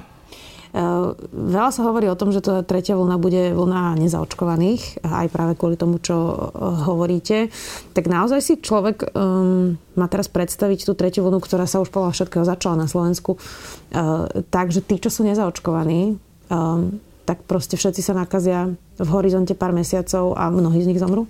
Eh, 0.78 1.11
veľa 1.35 1.75
sa 1.75 1.82
hovorí 1.90 2.06
o 2.06 2.14
tom, 2.14 2.30
že 2.30 2.38
to 2.38 2.62
tretia 2.62 2.94
vlna 2.94 3.18
bude 3.18 3.50
vlna 3.50 3.99
nezaočkovaných, 3.99 5.02
aj 5.02 5.26
práve 5.26 5.58
kvôli 5.58 5.75
tomu, 5.75 5.99
čo 5.99 6.14
eh, 6.14 6.38
hovoríte. 6.87 7.50
Tak 7.99 8.06
naozaj 8.06 8.38
si 8.38 8.54
človek 8.62 9.11
um, 9.11 9.75
má 9.99 10.06
teraz 10.06 10.30
predstaviť 10.30 10.87
tú 10.87 10.94
tretiu 10.94 11.26
vlnu, 11.26 11.42
ktorá 11.42 11.66
sa 11.66 11.82
už 11.82 11.90
podľa 11.90 12.14
všetkého 12.14 12.47
začala 12.47 12.78
na 12.78 12.87
Slovensku, 12.87 13.35
uh, 13.35 14.30
tak, 14.54 14.70
že 14.70 14.78
tí, 14.78 15.02
čo 15.02 15.11
sú 15.11 15.26
nezaočkovaní, 15.26 16.14
um, 16.47 17.02
tak 17.26 17.42
proste 17.50 17.75
všetci 17.75 17.99
sa 17.99 18.14
nakazia 18.14 18.70
v 19.02 19.08
horizonte 19.11 19.58
pár 19.58 19.75
mesiacov 19.75 20.38
a 20.38 20.47
mnohí 20.47 20.78
z 20.78 20.94
nich 20.94 21.02
zomrú? 21.02 21.26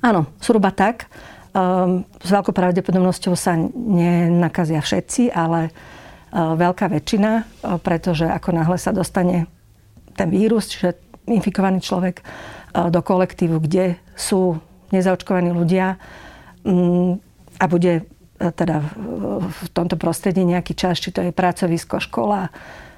Áno, 0.00 0.32
zhruba 0.40 0.72
tak. 0.72 1.12
Um, 1.52 2.08
s 2.24 2.32
veľkou 2.32 2.56
pravdepodobnosťou 2.56 3.36
sa 3.36 3.60
nenakazia 3.76 4.80
všetci, 4.80 5.36
ale 5.36 5.68
E, 5.68 5.93
veľká 6.34 6.90
väčšina, 6.90 7.30
e, 7.38 7.42
pretože 7.78 8.26
ako 8.26 8.50
náhle 8.50 8.76
sa 8.76 8.90
dostane 8.90 9.46
ten 10.18 10.28
vírus, 10.30 10.66
čiže 10.66 10.98
infikovaný 11.30 11.78
človek 11.78 12.20
e, 12.20 12.24
do 12.90 13.00
kolektívu, 13.00 13.62
kde 13.62 13.96
sú 14.18 14.58
nezaočkovaní 14.90 15.54
ľudia 15.54 15.96
mm, 16.66 17.10
a 17.62 17.64
bude 17.70 18.06
teda 18.34 18.82
v 19.46 19.66
tomto 19.70 19.94
prostredí 19.94 20.42
nejaký 20.42 20.74
čas, 20.74 20.98
či 20.98 21.14
to 21.14 21.22
je 21.22 21.30
pracovisko, 21.30 22.02
škola, 22.02 22.50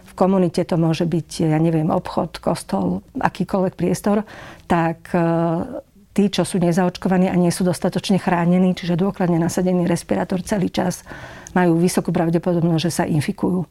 v 0.09 0.13
komunite 0.17 0.65
to 0.65 0.81
môže 0.81 1.05
byť, 1.05 1.53
ja 1.53 1.61
neviem, 1.61 1.93
obchod, 1.93 2.41
kostol, 2.41 3.05
akýkoľvek 3.21 3.77
priestor, 3.77 4.25
tak 4.65 5.13
tí, 6.17 6.33
čo 6.33 6.49
sú 6.49 6.57
nezaočkovaní 6.57 7.29
a 7.29 7.37
nie 7.37 7.53
sú 7.53 7.61
dostatočne 7.61 8.17
chránení, 8.17 8.73
čiže 8.73 8.97
dôkladne 8.97 9.37
nasadený 9.37 9.85
respirátor 9.85 10.41
celý 10.41 10.73
čas, 10.73 11.05
majú 11.53 11.77
vysokú 11.77 12.09
pravdepodobnosť, 12.09 12.81
že 12.81 12.93
sa 12.93 13.05
infikujú. 13.05 13.69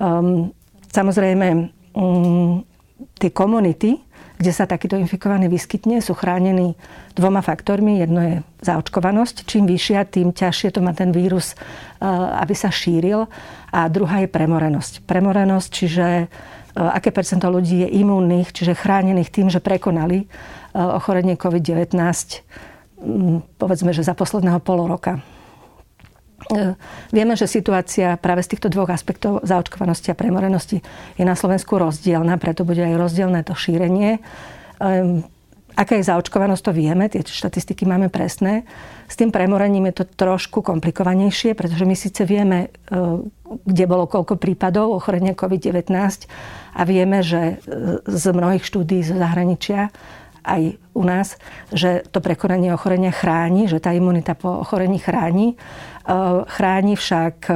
Um, 0.00 0.56
samozrejme, 0.88 1.68
um, 1.92 2.64
tie 3.20 3.28
komunity, 3.28 4.00
kde 4.40 4.52
sa 4.56 4.64
takýto 4.64 4.96
infikovaný 4.96 5.52
vyskytne, 5.52 6.00
sú 6.00 6.16
chránení 6.16 6.74
dvoma 7.14 7.44
faktormi. 7.44 8.00
Jedno 8.00 8.20
je 8.24 8.36
zaočkovanosť. 8.64 9.46
Čím 9.46 9.68
vyššia, 9.70 10.08
tým 10.08 10.34
ťažšie 10.34 10.74
to 10.74 10.80
má 10.82 10.96
ten 10.96 11.12
vírus, 11.12 11.54
uh, 11.54 12.40
aby 12.40 12.56
sa 12.56 12.72
šíril. 12.72 13.28
A 13.70 13.86
druhá 13.86 14.24
je 14.24 14.32
premorenosť. 14.32 15.04
Premorenosť, 15.04 15.68
čiže 15.70 16.06
aké 16.72 17.12
percento 17.12 17.48
ľudí 17.52 17.84
je 17.84 17.88
imúnnych, 18.00 18.52
čiže 18.52 18.76
chránených 18.76 19.28
tým, 19.28 19.48
že 19.52 19.60
prekonali 19.60 20.28
Eh, 20.72 20.80
ochorenie 20.80 21.36
COVID-19, 21.36 22.00
mm, 22.96 23.60
povedzme, 23.60 23.92
že 23.92 24.00
za 24.00 24.16
posledného 24.16 24.56
pol 24.64 24.88
roka. 24.88 25.20
Eh, 26.48 26.72
vieme, 27.12 27.36
že 27.36 27.44
situácia 27.44 28.16
práve 28.16 28.40
z 28.40 28.56
týchto 28.56 28.72
dvoch 28.72 28.88
aspektov 28.88 29.44
zaočkovanosti 29.44 30.08
a 30.08 30.16
premorenosti 30.16 30.80
je 31.20 31.24
na 31.28 31.36
Slovensku 31.36 31.76
rozdielna, 31.76 32.40
preto 32.40 32.64
bude 32.64 32.80
aj 32.80 32.96
rozdielne 32.96 33.44
to 33.44 33.52
šírenie. 33.52 34.24
Aká 35.72 35.96
je 35.96 36.04
zaočkovanosť, 36.04 36.62
to 36.68 36.72
vieme, 36.76 37.08
tie 37.08 37.24
štatistiky 37.24 37.88
máme 37.88 38.12
presné. 38.12 38.68
S 39.08 39.16
tým 39.16 39.32
premorením 39.32 39.88
je 39.92 40.02
to 40.02 40.04
trošku 40.04 40.60
komplikovanejšie, 40.60 41.56
pretože 41.56 41.84
my 41.88 41.96
síce 41.96 42.22
vieme, 42.28 42.68
eh, 42.68 42.96
kde 43.64 43.84
bolo 43.84 44.08
koľko 44.08 44.40
prípadov 44.40 44.96
ochorenia 44.96 45.36
COVID-19 45.36 45.92
a 46.72 46.82
vieme, 46.88 47.20
že 47.20 47.60
z 48.08 48.24
mnohých 48.32 48.64
štúdí 48.64 49.04
z 49.04 49.12
zahraničia 49.12 49.92
aj 50.42 50.74
u 50.92 51.02
nás, 51.06 51.38
že 51.70 52.02
to 52.10 52.18
prekonanie 52.18 52.74
ochorenia 52.74 53.14
chráni, 53.14 53.70
že 53.70 53.78
tá 53.78 53.94
imunita 53.94 54.34
po 54.34 54.66
ochorení 54.66 54.98
chráni. 54.98 55.54
E, 55.54 55.56
chráni 56.50 56.98
však 56.98 57.34
e, 57.46 57.52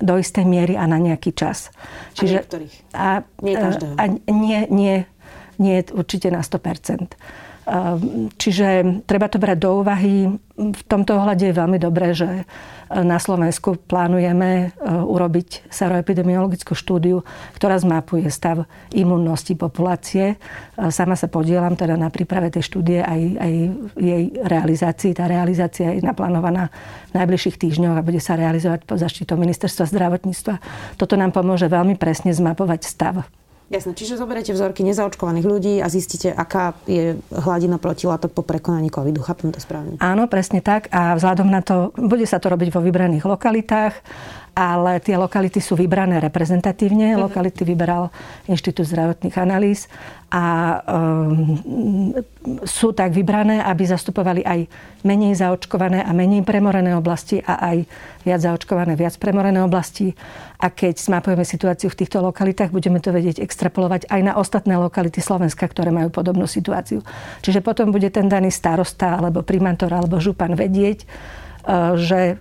do 0.00 0.14
istej 0.16 0.48
miery 0.48 0.74
a 0.74 0.88
na 0.88 0.96
nejaký 0.98 1.36
čas. 1.36 1.68
Čiže, 2.16 2.36
a 2.36 2.40
niektorých? 2.40 2.74
A, 2.96 3.08
nie 3.44 3.54
každého? 3.54 3.92
A 4.00 4.04
nie, 4.32 4.60
nie, 4.72 4.96
nie 5.60 5.76
určite 5.92 6.32
na 6.32 6.40
100%. 6.40 7.14
Ehm, 7.62 8.26
čiže 8.34 9.02
treba 9.06 9.30
to 9.30 9.38
brať 9.38 9.58
do 9.62 9.70
úvahy. 9.86 10.26
V 10.58 10.82
tomto 10.90 11.14
ohľade 11.14 11.46
je 11.46 11.54
veľmi 11.54 11.78
dobré, 11.78 12.10
že 12.10 12.26
e, 12.26 12.44
na 13.06 13.22
Slovensku 13.22 13.78
plánujeme 13.86 14.50
e, 14.50 14.90
urobiť 14.90 15.70
seroepidemiologickú 15.70 16.74
štúdiu, 16.74 17.22
ktorá 17.54 17.78
zmapuje 17.78 18.26
stav 18.34 18.66
imunnosti 18.90 19.54
populácie. 19.54 20.34
E, 20.34 20.36
sama 20.90 21.14
sa 21.14 21.30
podielam 21.30 21.78
teda 21.78 21.94
na 21.94 22.10
príprave 22.10 22.50
tej 22.50 22.66
štúdie 22.66 22.98
aj, 22.98 23.20
aj 23.38 23.52
jej 23.94 24.24
realizácii. 24.42 25.14
Tá 25.14 25.30
realizácia 25.30 25.94
je 25.94 26.02
naplánovaná 26.02 26.66
v 27.14 27.22
najbližších 27.22 27.62
týždňoch 27.62 27.94
a 27.94 28.02
bude 28.02 28.18
sa 28.18 28.34
realizovať 28.34 28.90
pod 28.90 28.98
zaštitou 28.98 29.38
ministerstva 29.38 29.86
zdravotníctva. 29.86 30.54
Toto 30.98 31.14
nám 31.14 31.30
pomôže 31.30 31.70
veľmi 31.70 31.94
presne 31.94 32.34
zmapovať 32.34 32.80
stav 32.90 33.22
Jasné, 33.72 33.96
čiže 33.96 34.20
zoberiete 34.20 34.52
vzorky 34.52 34.84
nezaočkovaných 34.84 35.46
ľudí 35.48 35.74
a 35.80 35.88
zistíte, 35.88 36.28
aká 36.28 36.76
je 36.84 37.16
hladina 37.32 37.80
protilátok 37.80 38.36
po 38.36 38.44
prekonaní 38.44 38.92
covidu. 38.92 39.24
Chápem 39.24 39.48
to 39.48 39.64
správne? 39.64 39.96
Áno, 39.96 40.28
presne 40.28 40.60
tak. 40.60 40.92
A 40.92 41.16
vzhľadom 41.16 41.48
na 41.48 41.64
to, 41.64 41.88
bude 41.96 42.28
sa 42.28 42.36
to 42.36 42.52
robiť 42.52 42.68
vo 42.68 42.84
vybraných 42.84 43.24
lokalitách 43.24 43.94
ale 44.52 45.00
tie 45.00 45.16
lokality 45.16 45.64
sú 45.64 45.80
vybrané 45.80 46.20
reprezentatívne. 46.20 47.16
Uh-huh. 47.16 47.24
Lokality 47.24 47.64
vyberal 47.64 48.12
Inštitút 48.44 48.84
zdravotných 48.84 49.36
analýz 49.40 49.88
a 50.32 50.44
um, 50.88 52.16
sú 52.64 52.96
tak 52.96 53.12
vybrané, 53.12 53.60
aby 53.60 53.84
zastupovali 53.84 54.40
aj 54.40 54.64
menej 55.04 55.36
zaočkované 55.36 56.00
a 56.00 56.10
menej 56.16 56.40
premorené 56.40 56.96
oblasti 56.96 57.44
a 57.44 57.60
aj 57.60 57.84
viac 58.24 58.40
zaočkované, 58.40 58.96
viac 58.96 59.12
premorené 59.20 59.60
oblasti. 59.60 60.16
A 60.56 60.72
keď 60.72 61.04
zmapujeme 61.04 61.44
situáciu 61.44 61.92
v 61.92 62.00
týchto 62.00 62.24
lokalitách, 62.24 62.72
budeme 62.72 62.96
to 63.04 63.12
vedieť 63.12 63.44
extrapolovať 63.44 64.08
aj 64.08 64.20
na 64.24 64.32
ostatné 64.40 64.72
lokality 64.80 65.20
Slovenska, 65.20 65.68
ktoré 65.68 65.92
majú 65.92 66.08
podobnú 66.08 66.48
situáciu. 66.48 67.04
Čiže 67.44 67.60
potom 67.60 67.92
bude 67.92 68.08
ten 68.08 68.24
daný 68.24 68.48
starosta 68.48 69.20
alebo 69.20 69.44
primátor 69.44 69.92
alebo 69.92 70.16
župan 70.16 70.56
vedieť, 70.56 71.04
uh, 71.68 71.92
že 72.00 72.40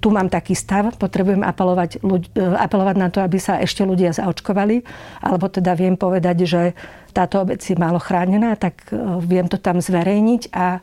tu 0.00 0.08
mám 0.14 0.30
taký 0.30 0.54
stav, 0.54 0.94
potrebujem 0.94 1.42
apelovať, 1.42 2.00
ľudí, 2.02 2.30
e, 2.38 2.42
apelovať 2.42 2.96
na 2.96 3.08
to, 3.10 3.18
aby 3.20 3.38
sa 3.42 3.58
ešte 3.58 3.82
ľudia 3.82 4.14
zaočkovali, 4.14 4.86
alebo 5.26 5.50
teda 5.50 5.74
viem 5.74 5.98
povedať, 5.98 6.46
že 6.46 6.62
táto 7.10 7.42
obec 7.42 7.58
je 7.58 7.74
málo 7.74 7.98
chránená, 7.98 8.54
tak 8.54 8.86
e, 8.90 8.96
viem 9.22 9.50
to 9.50 9.58
tam 9.58 9.82
zverejniť 9.82 10.54
a 10.54 10.78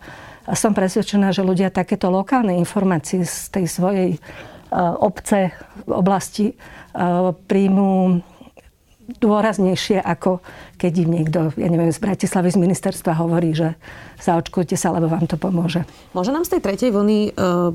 som 0.52 0.76
presvedčená, 0.76 1.32
že 1.32 1.48
ľudia 1.48 1.72
takéto 1.72 2.12
lokálne 2.12 2.60
informácie 2.60 3.24
z 3.24 3.48
tej 3.56 3.66
svojej 3.72 4.12
e, 4.16 4.20
obce, 5.00 5.56
oblasti 5.88 6.56
príjmu 7.50 8.22
dôraznejšie, 9.04 10.00
ako 10.00 10.40
keď 10.80 10.94
im 11.04 11.10
niekto, 11.12 11.52
ja 11.60 11.68
neviem, 11.68 11.92
z 11.92 12.00
Bratislavy 12.00 12.56
z 12.56 12.60
ministerstva 12.60 13.20
hovorí, 13.20 13.52
že 13.52 13.76
zaočkujte 14.24 14.80
sa, 14.80 14.96
lebo 14.96 15.12
vám 15.12 15.28
to 15.28 15.36
pomôže. 15.36 15.84
Môže 16.16 16.32
nám 16.32 16.48
z 16.48 16.56
tej 16.56 16.62
tretej 16.64 16.90
vlny 16.96 17.20
e, 17.28 17.32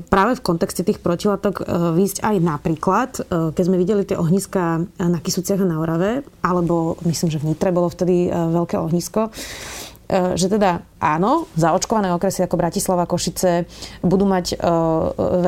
práve 0.09 0.41
v 0.41 0.45
kontexte 0.45 0.81
tých 0.81 0.97
protilátok 0.97 1.61
e, 1.61 1.63
výjsť 1.93 2.25
aj 2.25 2.35
napríklad, 2.41 3.11
e, 3.17 3.21
keď 3.53 3.63
sme 3.65 3.77
videli 3.77 4.03
tie 4.09 4.17
ohniska 4.17 4.89
na 4.97 5.19
Kisúciach 5.21 5.61
a 5.61 5.69
na 5.69 5.77
Orave, 5.77 6.25
alebo 6.41 6.97
myslím, 7.05 7.29
že 7.29 7.37
v 7.37 7.53
Nitre 7.53 7.69
bolo 7.69 7.93
vtedy 7.93 8.29
veľké 8.29 8.75
ohnisko, 8.81 9.29
že 10.09 10.49
teda 10.49 10.81
áno, 10.99 11.47
zaočkované 11.55 12.11
okresy 12.11 12.43
ako 12.43 12.59
Bratislava, 12.59 13.07
Košice 13.07 13.65
budú 14.03 14.27
mať 14.27 14.53
e, 14.53 14.55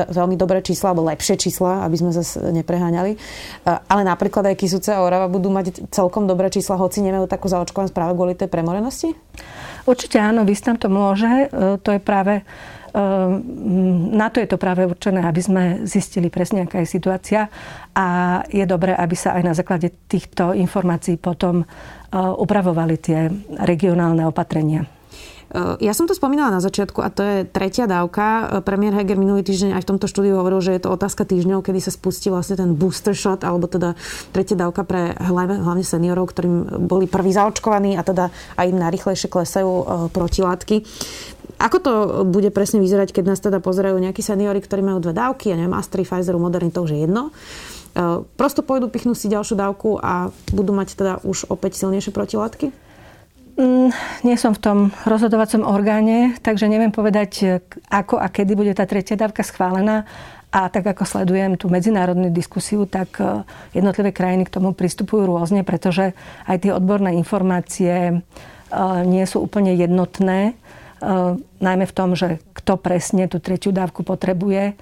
veľmi 0.08 0.34
dobré 0.40 0.64
čísla, 0.64 0.90
alebo 0.90 1.06
lepšie 1.06 1.36
čísla, 1.36 1.84
aby 1.84 1.96
sme 2.00 2.10
zase 2.10 2.40
nepreháňali. 2.40 3.12
E, 3.14 3.18
ale 3.68 4.02
napríklad 4.02 4.48
aj 4.48 4.58
Kisuce 4.58 4.90
a 4.96 5.04
Orava 5.04 5.28
budú 5.28 5.52
mať 5.52 5.92
celkom 5.92 6.24
dobré 6.24 6.48
čísla, 6.48 6.80
hoci 6.80 7.04
nemajú 7.04 7.28
takú 7.28 7.46
zaočkovanú 7.52 7.92
práve 7.92 8.16
kvôli 8.16 8.34
tej 8.34 8.48
premorenosti? 8.48 9.12
Určite 9.84 10.16
áno, 10.18 10.48
výstam 10.48 10.78
to 10.78 10.86
môže. 10.86 11.50
To 11.82 11.90
je 11.90 11.98
práve 11.98 12.46
na 12.92 14.28
to 14.28 14.44
je 14.44 14.48
to 14.48 14.60
práve 14.60 14.84
určené, 14.84 15.24
aby 15.24 15.40
sme 15.40 15.62
zistili 15.88 16.28
presne, 16.28 16.68
aká 16.68 16.84
je 16.84 16.92
situácia 16.92 17.48
a 17.96 18.06
je 18.52 18.68
dobré, 18.68 18.92
aby 18.92 19.16
sa 19.16 19.32
aj 19.32 19.42
na 19.42 19.56
základe 19.56 19.88
týchto 20.04 20.52
informácií 20.52 21.16
potom 21.16 21.64
upravovali 22.12 22.94
tie 23.00 23.32
regionálne 23.64 24.28
opatrenia. 24.28 24.84
Ja 25.52 25.92
som 25.92 26.08
to 26.08 26.16
spomínala 26.16 26.48
na 26.48 26.64
začiatku 26.64 27.04
a 27.04 27.12
to 27.12 27.20
je 27.20 27.36
tretia 27.44 27.84
dávka. 27.84 28.48
Premiér 28.64 28.96
Heger 28.96 29.20
minulý 29.20 29.44
týždeň 29.44 29.76
aj 29.76 29.84
v 29.84 29.90
tomto 29.92 30.08
štúdiu 30.08 30.40
hovoril, 30.40 30.64
že 30.64 30.72
je 30.72 30.80
to 30.80 30.88
otázka 30.88 31.28
týždňov, 31.28 31.60
kedy 31.60 31.76
sa 31.76 31.92
spustí 31.92 32.32
vlastne 32.32 32.56
ten 32.56 32.72
booster 32.72 33.12
shot, 33.12 33.44
alebo 33.44 33.68
teda 33.68 33.92
tretia 34.32 34.56
dávka 34.56 34.88
pre 34.88 35.12
hlavne 35.12 35.84
seniorov, 35.84 36.32
ktorým 36.32 36.88
boli 36.88 37.04
prví 37.04 37.36
zaočkovaní 37.36 38.00
a 38.00 38.02
teda 38.02 38.32
aj 38.56 38.64
im 38.64 38.80
najrychlejšie 38.80 39.28
klesajú 39.28 39.68
e, 39.68 39.84
protilátky. 40.08 40.88
Ako 41.60 41.76
to 41.84 41.92
bude 42.24 42.48
presne 42.56 42.80
vyzerať, 42.80 43.12
keď 43.12 43.24
nás 43.36 43.40
teda 43.44 43.60
pozerajú 43.60 44.00
nejakí 44.00 44.24
seniory, 44.24 44.64
ktorí 44.64 44.80
majú 44.80 45.04
dve 45.04 45.12
dávky, 45.12 45.52
ja 45.52 45.60
neviem, 45.60 45.76
Astri, 45.76 46.08
Pfizeru, 46.08 46.40
Moderny, 46.40 46.72
to 46.72 46.80
už 46.80 46.96
je 46.96 47.04
jedno. 47.04 47.28
E, 47.28 48.24
prosto 48.40 48.64
pôjdu, 48.64 48.88
pichnú 48.88 49.12
si 49.12 49.28
ďalšiu 49.28 49.60
dávku 49.60 50.00
a 50.00 50.32
budú 50.48 50.72
mať 50.72 50.96
teda 50.96 51.12
už 51.28 51.52
opäť 51.52 51.76
silnejšie 51.76 52.08
protilátky? 52.08 52.91
Mm, 53.52 53.92
nie 54.24 54.36
som 54.40 54.56
v 54.56 54.62
tom 54.64 54.78
rozhodovacom 55.04 55.68
orgáne, 55.68 56.32
takže 56.40 56.72
neviem 56.72 56.88
povedať, 56.88 57.60
ako 57.92 58.16
a 58.16 58.32
kedy 58.32 58.52
bude 58.56 58.72
tá 58.72 58.88
tretia 58.88 59.18
dávka 59.18 59.44
schválená. 59.44 60.08
A 60.52 60.68
tak 60.68 60.84
ako 60.84 61.08
sledujem 61.08 61.56
tú 61.56 61.72
medzinárodnú 61.72 62.28
diskusiu, 62.28 62.84
tak 62.84 63.16
e, 63.20 63.44
jednotlivé 63.72 64.12
krajiny 64.12 64.44
k 64.44 64.52
tomu 64.52 64.76
pristupujú 64.76 65.24
rôzne, 65.24 65.64
pretože 65.64 66.12
aj 66.44 66.56
tie 66.60 66.72
odborné 66.76 67.16
informácie 67.16 67.92
e, 68.08 68.14
nie 69.08 69.24
sú 69.24 69.44
úplne 69.44 69.72
jednotné. 69.76 70.56
Najmä 71.58 71.82
v 71.82 71.96
tom, 71.98 72.14
že 72.14 72.38
kto 72.54 72.78
presne 72.78 73.26
tú 73.26 73.42
tretiu 73.42 73.74
dávku 73.74 74.06
potrebuje 74.06 74.78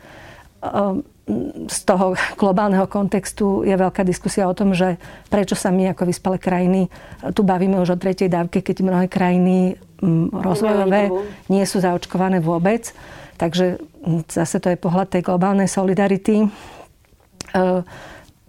z 1.71 1.79
toho 1.87 2.19
globálneho 2.35 2.87
kontextu 2.91 3.63
je 3.63 3.75
veľká 3.75 4.03
diskusia 4.03 4.51
o 4.51 4.57
tom, 4.57 4.75
že 4.75 4.99
prečo 5.31 5.55
sa 5.55 5.71
my 5.71 5.95
ako 5.95 6.03
vyspelé 6.07 6.37
krajiny 6.43 6.91
tu 7.35 7.45
bavíme 7.45 7.77
už 7.81 7.95
o 7.95 8.01
tretej 8.01 8.33
dávke, 8.33 8.65
keď 8.65 8.81
mnohé 8.81 9.07
krajiny 9.07 9.77
mm, 10.01 10.33
rozvojové 10.33 11.13
nie 11.53 11.65
sú 11.69 11.85
zaočkované 11.85 12.41
vôbec. 12.41 12.91
Takže 13.37 13.81
mm, 13.81 14.29
zase 14.29 14.57
to 14.61 14.73
je 14.73 14.81
pohľad 14.81 15.13
tej 15.13 15.23
globálnej 15.25 15.69
solidarity. 15.69 16.45
E, 16.45 16.49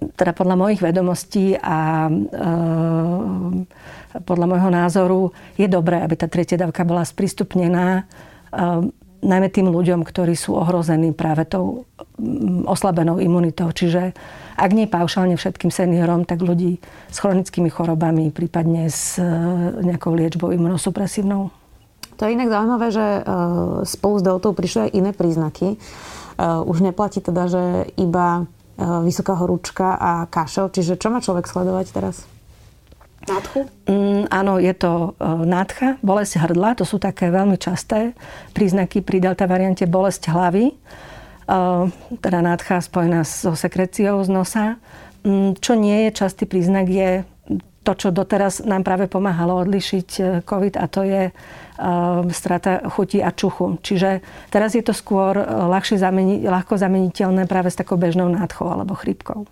teda 0.02 0.32
podľa 0.34 0.56
mojich 0.58 0.82
vedomostí 0.82 1.54
a 1.60 2.10
e, 2.10 2.12
podľa 4.24 4.46
môjho 4.50 4.70
názoru 4.72 5.22
je 5.60 5.68
dobré, 5.70 6.02
aby 6.02 6.16
tá 6.18 6.28
tretia 6.32 6.58
dávka 6.58 6.88
bola 6.88 7.06
sprístupnená 7.06 8.02
e, 8.02 8.04
najmä 9.22 9.48
tým 9.54 9.70
ľuďom, 9.70 10.02
ktorí 10.02 10.34
sú 10.34 10.58
ohrození 10.58 11.14
práve 11.14 11.46
tou 11.46 11.86
mm, 12.18 12.66
oslabenou 12.66 13.22
imunitou. 13.22 13.70
Čiže 13.70 14.14
ak 14.58 14.72
nie 14.74 14.90
paušálne 14.90 15.38
všetkým 15.38 15.70
seniorom, 15.70 16.26
tak 16.26 16.42
ľudí 16.42 16.82
s 17.10 17.18
chronickými 17.22 17.70
chorobami, 17.70 18.34
prípadne 18.34 18.90
s 18.90 19.22
e, 19.22 19.26
nejakou 19.86 20.14
liečbou 20.18 20.50
imunosupresívnou. 20.54 21.54
To 22.18 22.22
je 22.28 22.34
inak 22.34 22.54
zaujímavé, 22.54 22.88
že 22.94 23.06
e, 23.06 23.22
spolu 23.86 24.16
s 24.22 24.24
deltou 24.26 24.52
prišli 24.54 24.90
aj 24.90 24.92
iné 24.94 25.12
príznaky. 25.14 25.68
E, 25.74 25.78
už 26.66 26.82
neplatí 26.82 27.22
teda, 27.22 27.48
že 27.48 27.64
iba 27.98 28.50
vysoká 28.82 29.38
horúčka 29.38 29.94
a 29.94 30.26
kašel. 30.26 30.74
Čiže 30.74 30.98
čo 30.98 31.14
má 31.14 31.22
človek 31.22 31.46
sledovať 31.46 31.94
teraz? 31.94 32.26
Nádchu? 33.30 33.70
Mm, 33.86 34.26
áno, 34.34 34.58
je 34.58 34.74
to 34.74 35.14
e, 35.14 35.30
nádcha, 35.46 36.02
bolesť 36.02 36.42
hrdla, 36.42 36.74
to 36.74 36.90
sú 36.90 36.98
také 36.98 37.30
veľmi 37.30 37.54
časté 37.54 38.18
príznaky 38.58 39.06
pri 39.06 39.22
delta 39.22 39.46
variante 39.46 39.86
bolesť 39.86 40.34
hlavy, 40.34 40.74
e, 40.74 40.76
teda 42.18 42.40
nádcha 42.42 42.82
spojená 42.82 43.22
so 43.22 43.54
sekreciou 43.54 44.26
z 44.26 44.30
nosa. 44.34 44.66
Mm, 45.22 45.54
čo 45.62 45.78
nie 45.78 46.10
je 46.10 46.18
častý 46.18 46.50
príznak 46.50 46.90
je 46.90 47.22
to, 47.82 47.94
čo 47.94 48.10
doteraz 48.10 48.66
nám 48.66 48.82
práve 48.82 49.06
pomáhalo 49.06 49.62
odlišiť 49.62 50.10
e, 50.18 50.22
COVID 50.42 50.82
a 50.82 50.86
to 50.90 51.02
je 51.06 51.24
strata 52.30 52.86
chuti 52.94 53.26
a 53.26 53.34
čuchu. 53.34 53.82
Čiže 53.82 54.22
teraz 54.54 54.78
je 54.78 54.86
to 54.86 54.94
skôr 54.94 55.34
ľahšie 55.42 55.98
zameni- 55.98 56.46
ľahko 56.46 56.78
zameniteľné 56.78 57.50
práve 57.50 57.74
s 57.74 57.80
takou 57.82 57.98
bežnou 57.98 58.30
nádchou 58.30 58.70
alebo 58.70 58.94
chrípkou. 58.94 59.50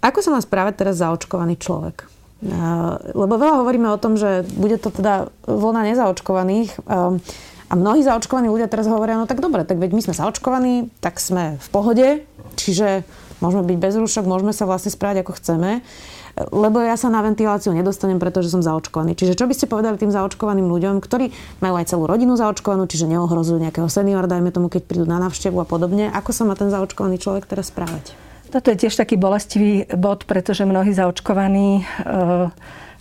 Ako 0.00 0.18
sa 0.24 0.32
má 0.32 0.40
správať 0.40 0.80
teraz 0.80 1.04
zaočkovaný 1.04 1.60
človek? 1.60 2.17
Lebo 2.38 3.34
veľa 3.34 3.66
hovoríme 3.66 3.90
o 3.90 3.98
tom, 3.98 4.14
že 4.14 4.46
bude 4.54 4.78
to 4.78 4.94
teda 4.94 5.34
vlna 5.50 5.90
nezaočkovaných 5.90 6.70
um, 6.86 7.18
a 7.68 7.72
mnohí 7.74 8.00
zaočkovaní 8.06 8.46
ľudia 8.46 8.70
teraz 8.70 8.86
hovoria, 8.86 9.18
no 9.18 9.26
tak 9.26 9.42
dobre, 9.42 9.66
tak 9.66 9.82
veď 9.82 9.90
my 9.90 10.00
sme 10.06 10.14
zaočkovaní, 10.14 10.88
tak 11.02 11.18
sme 11.18 11.58
v 11.58 11.68
pohode, 11.68 12.08
čiže 12.54 13.02
môžeme 13.42 13.66
byť 13.66 13.78
bez 13.82 13.94
rúšok, 13.98 14.24
môžeme 14.24 14.54
sa 14.54 14.70
vlastne 14.70 14.94
správať 14.94 15.26
ako 15.26 15.32
chceme, 15.34 15.70
lebo 16.54 16.78
ja 16.78 16.94
sa 16.94 17.10
na 17.10 17.18
ventiláciu 17.26 17.74
nedostanem, 17.74 18.22
pretože 18.22 18.54
som 18.54 18.62
zaočkovaný. 18.62 19.18
Čiže 19.18 19.34
čo 19.34 19.50
by 19.50 19.54
ste 19.58 19.66
povedali 19.66 19.98
tým 19.98 20.14
zaočkovaným 20.14 20.70
ľuďom, 20.70 21.02
ktorí 21.02 21.34
majú 21.58 21.74
aj 21.74 21.90
celú 21.90 22.06
rodinu 22.06 22.38
zaočkovanú, 22.38 22.86
čiže 22.86 23.10
neohrozujú 23.10 23.58
nejakého 23.58 23.90
seniora, 23.90 24.30
dajme 24.30 24.54
tomu, 24.54 24.70
keď 24.70 24.86
prídu 24.86 25.06
na 25.10 25.18
návštevu 25.18 25.58
a 25.58 25.66
podobne. 25.66 26.06
Ako 26.14 26.30
sa 26.30 26.46
má 26.46 26.54
ten 26.54 26.70
zaočkovaný 26.70 27.18
človek 27.18 27.50
teraz 27.50 27.74
správať? 27.74 28.27
Toto 28.48 28.72
je 28.72 28.80
tiež 28.80 28.96
taký 28.96 29.20
bolestivý 29.20 29.84
bod, 29.92 30.24
pretože 30.24 30.64
mnohí 30.64 30.96
zaočkovaní 30.96 31.84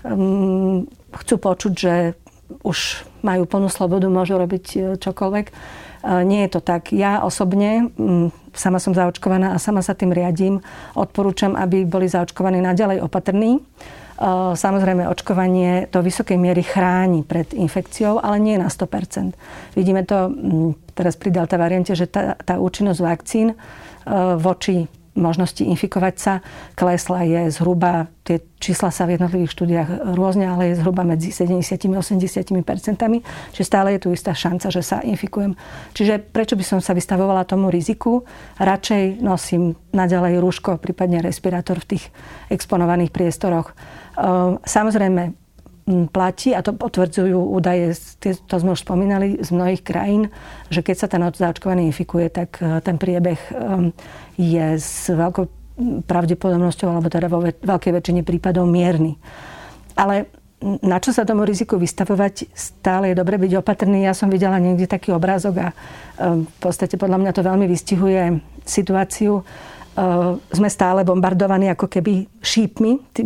um, 0.03 0.83
chcú 1.15 1.35
počuť, 1.39 1.73
že 1.73 1.93
už 2.63 3.03
majú 3.23 3.43
plnú 3.43 3.67
slobodu, 3.67 4.07
môžu 4.07 4.39
robiť 4.39 4.65
e, 4.71 4.79
čokoľvek. 4.95 5.45
Nie 6.07 6.47
je 6.47 6.51
to 6.55 6.61
tak. 6.63 6.95
Ja 6.95 7.25
osobne, 7.27 7.91
sama 8.55 8.79
som 8.79 8.95
zaočkovaná 8.95 9.51
a 9.51 9.59
sama 9.59 9.83
sa 9.83 9.91
tým 9.91 10.15
riadím, 10.15 10.63
odporúčam, 10.95 11.57
aby 11.57 11.83
boli 11.83 12.07
zaočkovaní 12.07 12.63
naďalej 12.63 13.03
opatrní. 13.03 13.59
Samozrejme, 14.55 15.03
očkovanie 15.09 15.91
do 15.91 15.99
vysokej 15.99 16.39
miery 16.39 16.63
chráni 16.63 17.27
pred 17.27 17.51
infekciou, 17.51 18.23
ale 18.23 18.39
nie 18.39 18.55
na 18.55 18.71
100%. 18.71 19.35
Vidíme 19.75 20.07
to 20.07 20.31
teraz 20.95 21.19
pri 21.19 21.29
delta 21.33 21.59
variante, 21.59 21.91
že 21.91 22.07
tá, 22.07 22.39
tá 22.39 22.55
účinnosť 22.57 22.99
vakcín 23.03 23.53
voči 24.39 24.87
možnosti 25.17 25.65
infikovať 25.65 26.15
sa 26.15 26.33
klesla 26.77 27.25
je 27.25 27.41
zhruba, 27.49 28.07
tie 28.21 28.39
čísla 28.61 28.93
sa 28.93 29.09
v 29.09 29.17
jednotlivých 29.17 29.51
štúdiách 29.51 29.89
rôzne, 30.13 30.45
ale 30.45 30.71
je 30.71 30.79
zhruba 30.79 31.01
medzi 31.01 31.33
70 31.33 31.57
a 31.97 31.99
80 31.99 32.53
percentami, 32.61 33.25
čiže 33.51 33.65
stále 33.65 33.97
je 33.97 34.05
tu 34.05 34.09
istá 34.13 34.37
šanca, 34.37 34.69
že 34.69 34.85
sa 34.85 35.01
infikujem. 35.01 35.57
Čiže 35.97 36.21
prečo 36.21 36.53
by 36.53 36.63
som 36.63 36.79
sa 36.79 36.93
vystavovala 36.93 37.49
tomu 37.49 37.73
riziku? 37.73 38.23
Radšej 38.61 39.19
nosím 39.25 39.73
naďalej 39.91 40.37
rúško, 40.37 40.77
prípadne 40.77 41.25
respirátor 41.25 41.81
v 41.81 41.97
tých 41.97 42.05
exponovaných 42.53 43.09
priestoroch. 43.09 43.73
Ehm, 44.15 44.61
samozrejme, 44.61 45.46
platí, 46.11 46.51
a 46.51 46.59
to 46.59 46.75
potvrdzujú 46.75 47.39
údaje, 47.39 47.95
to 48.19 48.55
sme 48.59 48.75
už 48.75 48.83
spomínali, 48.83 49.39
z 49.39 49.49
mnohých 49.55 49.83
krajín, 49.87 50.27
že 50.67 50.83
keď 50.83 50.95
sa 50.99 51.07
ten 51.07 51.23
zaočkovaný 51.23 51.87
infikuje, 51.87 52.27
tak 52.27 52.59
e, 52.59 52.83
ten 52.83 52.99
priebeh 52.99 53.39
e, 53.39 53.51
je 54.35 54.67
s 54.75 55.07
veľkou 55.07 55.47
pravdepodobnosťou, 56.03 56.87
alebo 56.91 57.07
teda 57.07 57.31
vo 57.31 57.39
veľkej 57.47 57.91
väčšine 57.95 58.21
prípadov 58.27 58.67
mierny. 58.67 59.15
Ale 59.95 60.27
na 60.59 60.97
čo 60.99 61.15
sa 61.15 61.23
tomu 61.23 61.47
riziku 61.47 61.79
vystavovať, 61.79 62.51
stále 62.51 63.13
je 63.13 63.19
dobre 63.21 63.37
byť 63.39 63.61
opatrný. 63.61 64.09
Ja 64.09 64.17
som 64.17 64.27
videla 64.27 64.57
niekde 64.59 64.89
taký 64.89 65.15
obrázok 65.15 65.55
a 65.63 65.67
e, 65.71 65.75
v 66.43 66.57
podstate 66.59 66.99
podľa 66.99 67.23
mňa 67.23 67.31
to 67.31 67.47
veľmi 67.47 67.65
vystihuje 67.65 68.43
situáciu. 68.67 69.39
Sme 70.53 70.69
stále 70.69 71.01
bombardovaní 71.01 71.73
ako 71.73 71.89
keby 71.89 72.29
šípmi, 72.37 73.17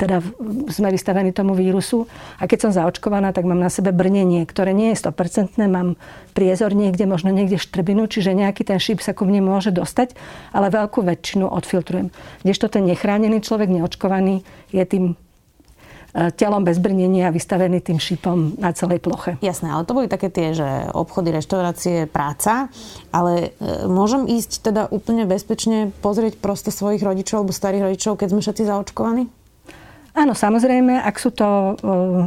teda 0.00 0.24
sme 0.72 0.88
vystavení 0.88 1.36
tomu 1.36 1.52
vírusu. 1.52 2.08
A 2.40 2.48
keď 2.48 2.58
som 2.64 2.70
zaočkovaná, 2.72 3.36
tak 3.36 3.44
mám 3.44 3.60
na 3.60 3.68
sebe 3.68 3.92
brnenie, 3.92 4.48
ktoré 4.48 4.72
nie 4.72 4.96
je 4.96 5.04
100%, 5.04 5.60
mám 5.68 6.00
priezor 6.32 6.72
niekde, 6.72 7.04
možno 7.04 7.28
niekde 7.28 7.60
štrbinu, 7.60 8.08
čiže 8.08 8.32
nejaký 8.32 8.64
ten 8.64 8.80
šíp 8.80 9.04
sa 9.04 9.12
ku 9.12 9.28
mne 9.28 9.44
môže 9.44 9.68
dostať, 9.68 10.16
ale 10.56 10.72
veľkú 10.72 11.04
väčšinu 11.04 11.44
odfiltrujem. 11.44 12.08
Kdežto 12.40 12.72
ten 12.72 12.88
nechránený 12.88 13.44
človek, 13.44 13.68
neočkovaný, 13.68 14.40
je 14.72 14.84
tým 14.88 15.04
e, 15.12 15.14
telom 16.32 16.64
bez 16.64 16.80
brnenia 16.80 17.28
vystavený 17.28 17.84
tým 17.84 18.00
šípom 18.00 18.56
na 18.56 18.72
celej 18.72 19.04
ploche. 19.04 19.36
Jasné, 19.44 19.68
ale 19.68 19.84
to 19.84 19.92
boli 19.92 20.08
také 20.08 20.32
tie, 20.32 20.56
že 20.56 20.88
obchody, 20.96 21.28
reštaurácie, 21.28 22.08
práca, 22.08 22.72
ale 23.12 23.52
e, 23.60 23.84
môžem 23.84 24.24
ísť 24.24 24.64
teda 24.64 24.88
úplne 24.88 25.28
bezpečne 25.28 25.92
pozrieť 26.00 26.40
proste 26.40 26.72
svojich 26.72 27.04
rodičov 27.04 27.44
alebo 27.44 27.52
starých 27.52 27.92
rodičov, 27.92 28.16
keď 28.16 28.28
sme 28.32 28.40
všetci 28.40 28.64
zaočkovaní? 28.64 29.39
Áno, 30.14 30.32
samozrejme, 30.34 30.98
ak 31.00 31.16
sú 31.16 31.30
to 31.30 31.78
uh, 31.78 32.26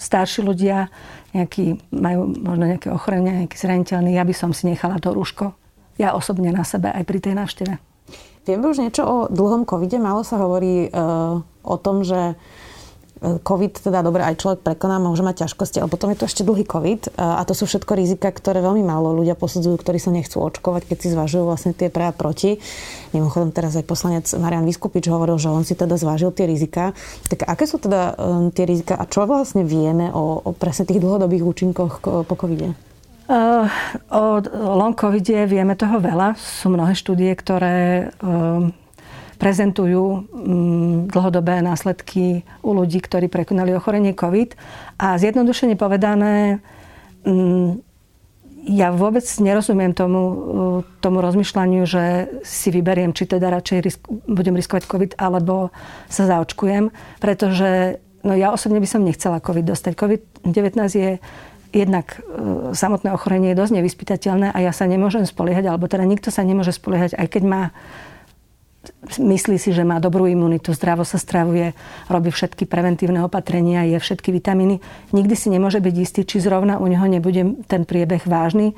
starší 0.00 0.40
ľudia, 0.40 0.88
nejakí, 1.36 1.78
majú 1.92 2.32
možno 2.32 2.64
nejaké 2.64 2.88
ochorenia, 2.88 3.44
nejaký 3.44 3.56
zraniteľný, 3.60 4.16
ja 4.16 4.24
by 4.24 4.34
som 4.34 4.50
si 4.56 4.66
nechala 4.66 4.96
to 4.98 5.12
rúško. 5.12 5.52
Ja 6.00 6.16
osobne 6.16 6.48
na 6.48 6.64
sebe 6.64 6.88
aj 6.88 7.04
pri 7.04 7.18
tej 7.20 7.34
návšteve. 7.36 7.74
Vieme 8.48 8.64
už 8.72 8.80
niečo 8.80 9.04
o 9.04 9.16
dlhom 9.28 9.68
covide? 9.68 10.00
Málo 10.00 10.24
sa 10.24 10.40
hovorí 10.40 10.88
uh, 10.88 11.44
o 11.44 11.76
tom, 11.76 12.00
že 12.00 12.40
COVID 13.20 13.72
teda 13.84 14.00
dobre 14.00 14.24
aj 14.24 14.40
človek 14.40 14.60
prekoná, 14.64 14.96
môže 14.96 15.20
mať 15.20 15.44
ťažkosti, 15.44 15.84
ale 15.84 15.92
potom 15.92 16.08
je 16.08 16.18
to 16.18 16.24
ešte 16.24 16.40
dlhý 16.40 16.64
COVID 16.64 17.20
a 17.20 17.44
to 17.44 17.52
sú 17.52 17.68
všetko 17.68 17.92
rizika, 17.92 18.32
ktoré 18.32 18.64
veľmi 18.64 18.80
málo 18.80 19.12
ľudia 19.12 19.36
posudzujú, 19.36 19.76
ktorí 19.76 20.00
sa 20.00 20.08
nechcú 20.08 20.40
očkovať, 20.40 20.88
keď 20.88 20.98
si 21.04 21.08
zvažujú 21.12 21.44
vlastne 21.44 21.76
tie 21.76 21.92
pre 21.92 22.08
a 22.08 22.16
proti. 22.16 22.56
Mimochodom 23.12 23.52
teraz 23.52 23.76
aj 23.76 23.84
poslanec 23.84 24.24
Marian 24.40 24.64
Vyskupič 24.64 25.12
hovoril, 25.12 25.36
že 25.36 25.52
on 25.52 25.68
si 25.68 25.76
teda 25.76 26.00
zvážil 26.00 26.32
tie 26.32 26.48
rizika. 26.48 26.96
Tak 27.28 27.44
aké 27.44 27.68
sú 27.68 27.76
teda 27.76 28.16
um, 28.16 28.48
tie 28.48 28.64
rizika 28.64 28.96
a 28.96 29.04
čo 29.04 29.28
vlastne 29.28 29.68
vieme 29.68 30.08
o, 30.08 30.40
o 30.40 30.50
presne 30.56 30.88
tých 30.88 31.04
dlhodobých 31.04 31.44
účinkoch 31.44 32.24
po 32.24 32.34
covide? 32.40 32.72
Uh, 33.30 33.70
o 34.10 34.42
long 34.74 34.96
covide 34.96 35.46
vieme 35.46 35.78
toho 35.78 36.02
veľa. 36.02 36.34
Sú 36.34 36.66
mnohé 36.72 36.98
štúdie, 36.98 37.30
ktoré 37.36 38.10
uh, 38.24 38.66
prezentujú 39.40 40.28
mm, 40.28 40.96
dlhodobé 41.08 41.64
následky 41.64 42.44
u 42.60 42.76
ľudí, 42.76 43.00
ktorí 43.00 43.32
prekonali 43.32 43.72
ochorenie 43.72 44.12
COVID. 44.12 44.52
A 45.00 45.16
zjednodušene 45.16 45.80
povedané, 45.80 46.60
mm, 47.24 47.80
ja 48.68 48.92
vôbec 48.92 49.24
nerozumiem 49.40 49.96
tomu, 49.96 50.20
tomu 51.00 51.24
rozmýšľaniu, 51.24 51.88
že 51.88 52.28
si 52.44 52.68
vyberiem, 52.68 53.16
či 53.16 53.24
teda 53.24 53.48
radšej 53.48 53.78
risk, 53.80 54.00
budem 54.28 54.52
riskovať 54.52 54.84
COVID, 54.84 55.12
alebo 55.16 55.72
sa 56.12 56.28
zaočkujem, 56.28 56.92
pretože 57.24 57.96
no 58.20 58.36
ja 58.36 58.52
osobne 58.52 58.76
by 58.76 58.88
som 58.88 59.00
nechcela 59.00 59.40
COVID 59.40 59.64
dostať. 59.64 59.92
COVID-19 59.96 60.76
je 60.92 61.12
jednak 61.72 62.18
e, 62.18 62.74
samotné 62.76 63.14
ochorenie 63.14 63.54
je 63.54 63.60
dosť 63.62 63.72
nevyspytateľné 63.80 64.52
a 64.52 64.58
ja 64.60 64.72
sa 64.74 64.84
nemôžem 64.84 65.24
spoliehať, 65.24 65.70
alebo 65.70 65.88
teda 65.88 66.04
nikto 66.04 66.28
sa 66.28 66.44
nemôže 66.44 66.74
spoliehať, 66.74 67.16
aj 67.16 67.26
keď 67.30 67.42
má 67.46 67.62
myslí 69.20 69.60
si, 69.60 69.76
že 69.76 69.84
má 69.84 70.00
dobrú 70.00 70.24
imunitu, 70.24 70.72
zdravo 70.72 71.04
sa 71.04 71.20
stravuje, 71.20 71.76
robí 72.08 72.32
všetky 72.32 72.64
preventívne 72.64 73.20
opatrenia, 73.20 73.84
je 73.84 74.00
všetky 74.00 74.32
vitamíny. 74.32 74.80
Nikdy 75.12 75.34
si 75.36 75.52
nemôže 75.52 75.84
byť 75.84 75.94
istý, 76.00 76.20
či 76.24 76.40
zrovna 76.40 76.80
u 76.80 76.88
neho 76.88 77.04
nebude 77.04 77.60
ten 77.68 77.84
priebeh 77.84 78.24
vážny. 78.24 78.72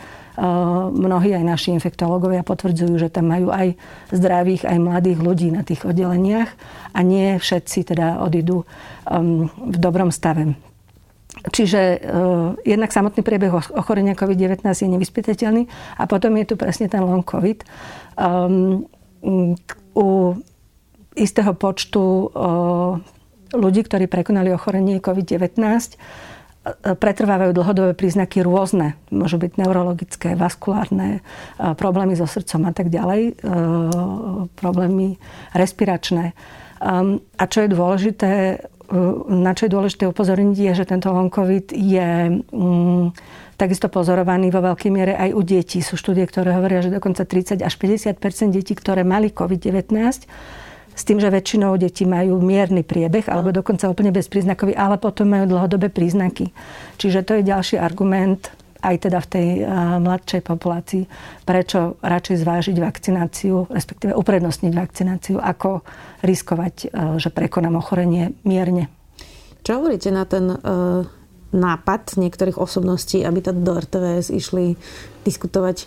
Mnohí 0.91 1.37
aj 1.37 1.45
naši 1.47 1.77
infektológovia 1.77 2.43
potvrdzujú, 2.43 2.99
že 2.99 3.13
tam 3.15 3.31
majú 3.31 3.55
aj 3.55 3.79
zdravých, 4.11 4.67
aj 4.67 4.79
mladých 4.81 5.19
ľudí 5.23 5.49
na 5.55 5.63
tých 5.63 5.87
oddeleniach 5.87 6.51
a 6.97 6.99
nie 7.07 7.39
všetci 7.39 7.95
teda 7.95 8.25
odídu 8.25 8.65
um, 9.07 9.47
v 9.53 9.77
dobrom 9.77 10.11
stave. 10.11 10.57
Čiže 11.43 11.81
uh, 11.81 11.99
jednak 12.63 12.93
samotný 12.93 13.25
priebeh 13.25 13.73
ochorenia 13.75 14.13
COVID-19 14.13 14.63
je 14.69 14.89
nevyspytateľný 14.89 15.63
a 15.97 16.05
potom 16.05 16.37
je 16.39 16.45
tu 16.45 16.55
presne 16.61 16.87
ten 16.93 17.01
long 17.01 17.25
COVID, 17.25 17.65
um, 18.21 18.85
u 19.23 20.07
istého 21.15 21.53
počtu 21.55 22.29
ľudí, 23.53 23.81
ktorí 23.85 24.09
prekonali 24.11 24.51
ochorenie 24.51 24.99
COVID-19, 24.99 25.95
pretrvávajú 26.83 27.59
dlhodobé 27.59 27.93
príznaky 27.99 28.47
rôzne. 28.47 28.95
Môžu 29.11 29.43
byť 29.43 29.59
neurologické, 29.59 30.39
vaskulárne, 30.39 31.27
problémy 31.59 32.15
so 32.15 32.27
srdcom 32.27 32.71
a 32.71 32.73
tak 32.73 32.87
ďalej, 32.87 33.35
problémy 34.57 35.19
respiračné. 35.59 36.39
A 36.83 37.45
čo 37.47 37.67
je 37.67 37.69
dôležité, 37.71 38.63
na 39.29 39.57
čo 39.57 39.67
je 39.67 39.73
dôležité 39.73 40.05
upozorniť, 40.05 40.57
je, 40.57 40.73
že 40.77 40.85
tento 40.85 41.09
long 41.09 41.33
COVID 41.33 41.73
je 41.73 42.09
mm, 42.45 43.05
takisto 43.57 43.89
pozorovaný 43.89 44.53
vo 44.53 44.61
veľkej 44.61 44.91
miere 44.93 45.17
aj 45.17 45.31
u 45.33 45.41
detí. 45.41 45.81
Sú 45.81 45.97
štúdie, 45.97 46.29
ktoré 46.29 46.53
hovoria, 46.53 46.85
že 46.85 46.93
dokonca 46.93 47.25
30 47.25 47.65
až 47.65 47.75
50% 47.81 48.21
detí, 48.53 48.77
ktoré 48.77 49.01
mali 49.01 49.33
COVID-19, 49.33 50.29
s 50.93 51.03
tým, 51.09 51.17
že 51.17 51.33
väčšinou 51.33 51.81
deti 51.81 52.05
majú 52.05 52.37
mierny 52.45 52.85
priebeh, 52.85 53.33
alebo 53.33 53.49
dokonca 53.49 53.89
úplne 53.89 54.13
bezpríznakový, 54.13 54.77
ale 54.77 55.01
potom 55.01 55.25
majú 55.25 55.49
dlhodobé 55.49 55.89
príznaky. 55.89 56.53
Čiže 57.01 57.25
to 57.25 57.33
je 57.41 57.49
ďalší 57.49 57.81
argument 57.81 58.53
aj 58.83 58.97
teda 59.09 59.19
v 59.23 59.31
tej 59.31 59.47
mladšej 60.03 60.43
populácii, 60.43 61.07
prečo 61.47 62.03
radšej 62.03 62.37
zvážiť 62.43 62.77
vakcináciu, 62.83 63.71
respektíve 63.71 64.13
uprednostniť 64.13 64.73
vakcináciu, 64.75 65.39
ako 65.39 65.87
riskovať, 66.27 66.91
že 67.23 67.29
prekonám 67.31 67.79
ochorenie 67.79 68.35
mierne. 68.43 68.91
Čo 69.63 69.79
hovoríte 69.79 70.11
na 70.11 70.27
ten 70.27 70.51
uh, 70.51 71.07
nápad 71.55 72.19
niektorých 72.19 72.59
osobností, 72.59 73.23
aby 73.23 73.39
teda 73.39 73.63
do 73.63 73.79
RTVS 73.79 74.35
išli 74.35 74.75
diskutovať 75.23 75.87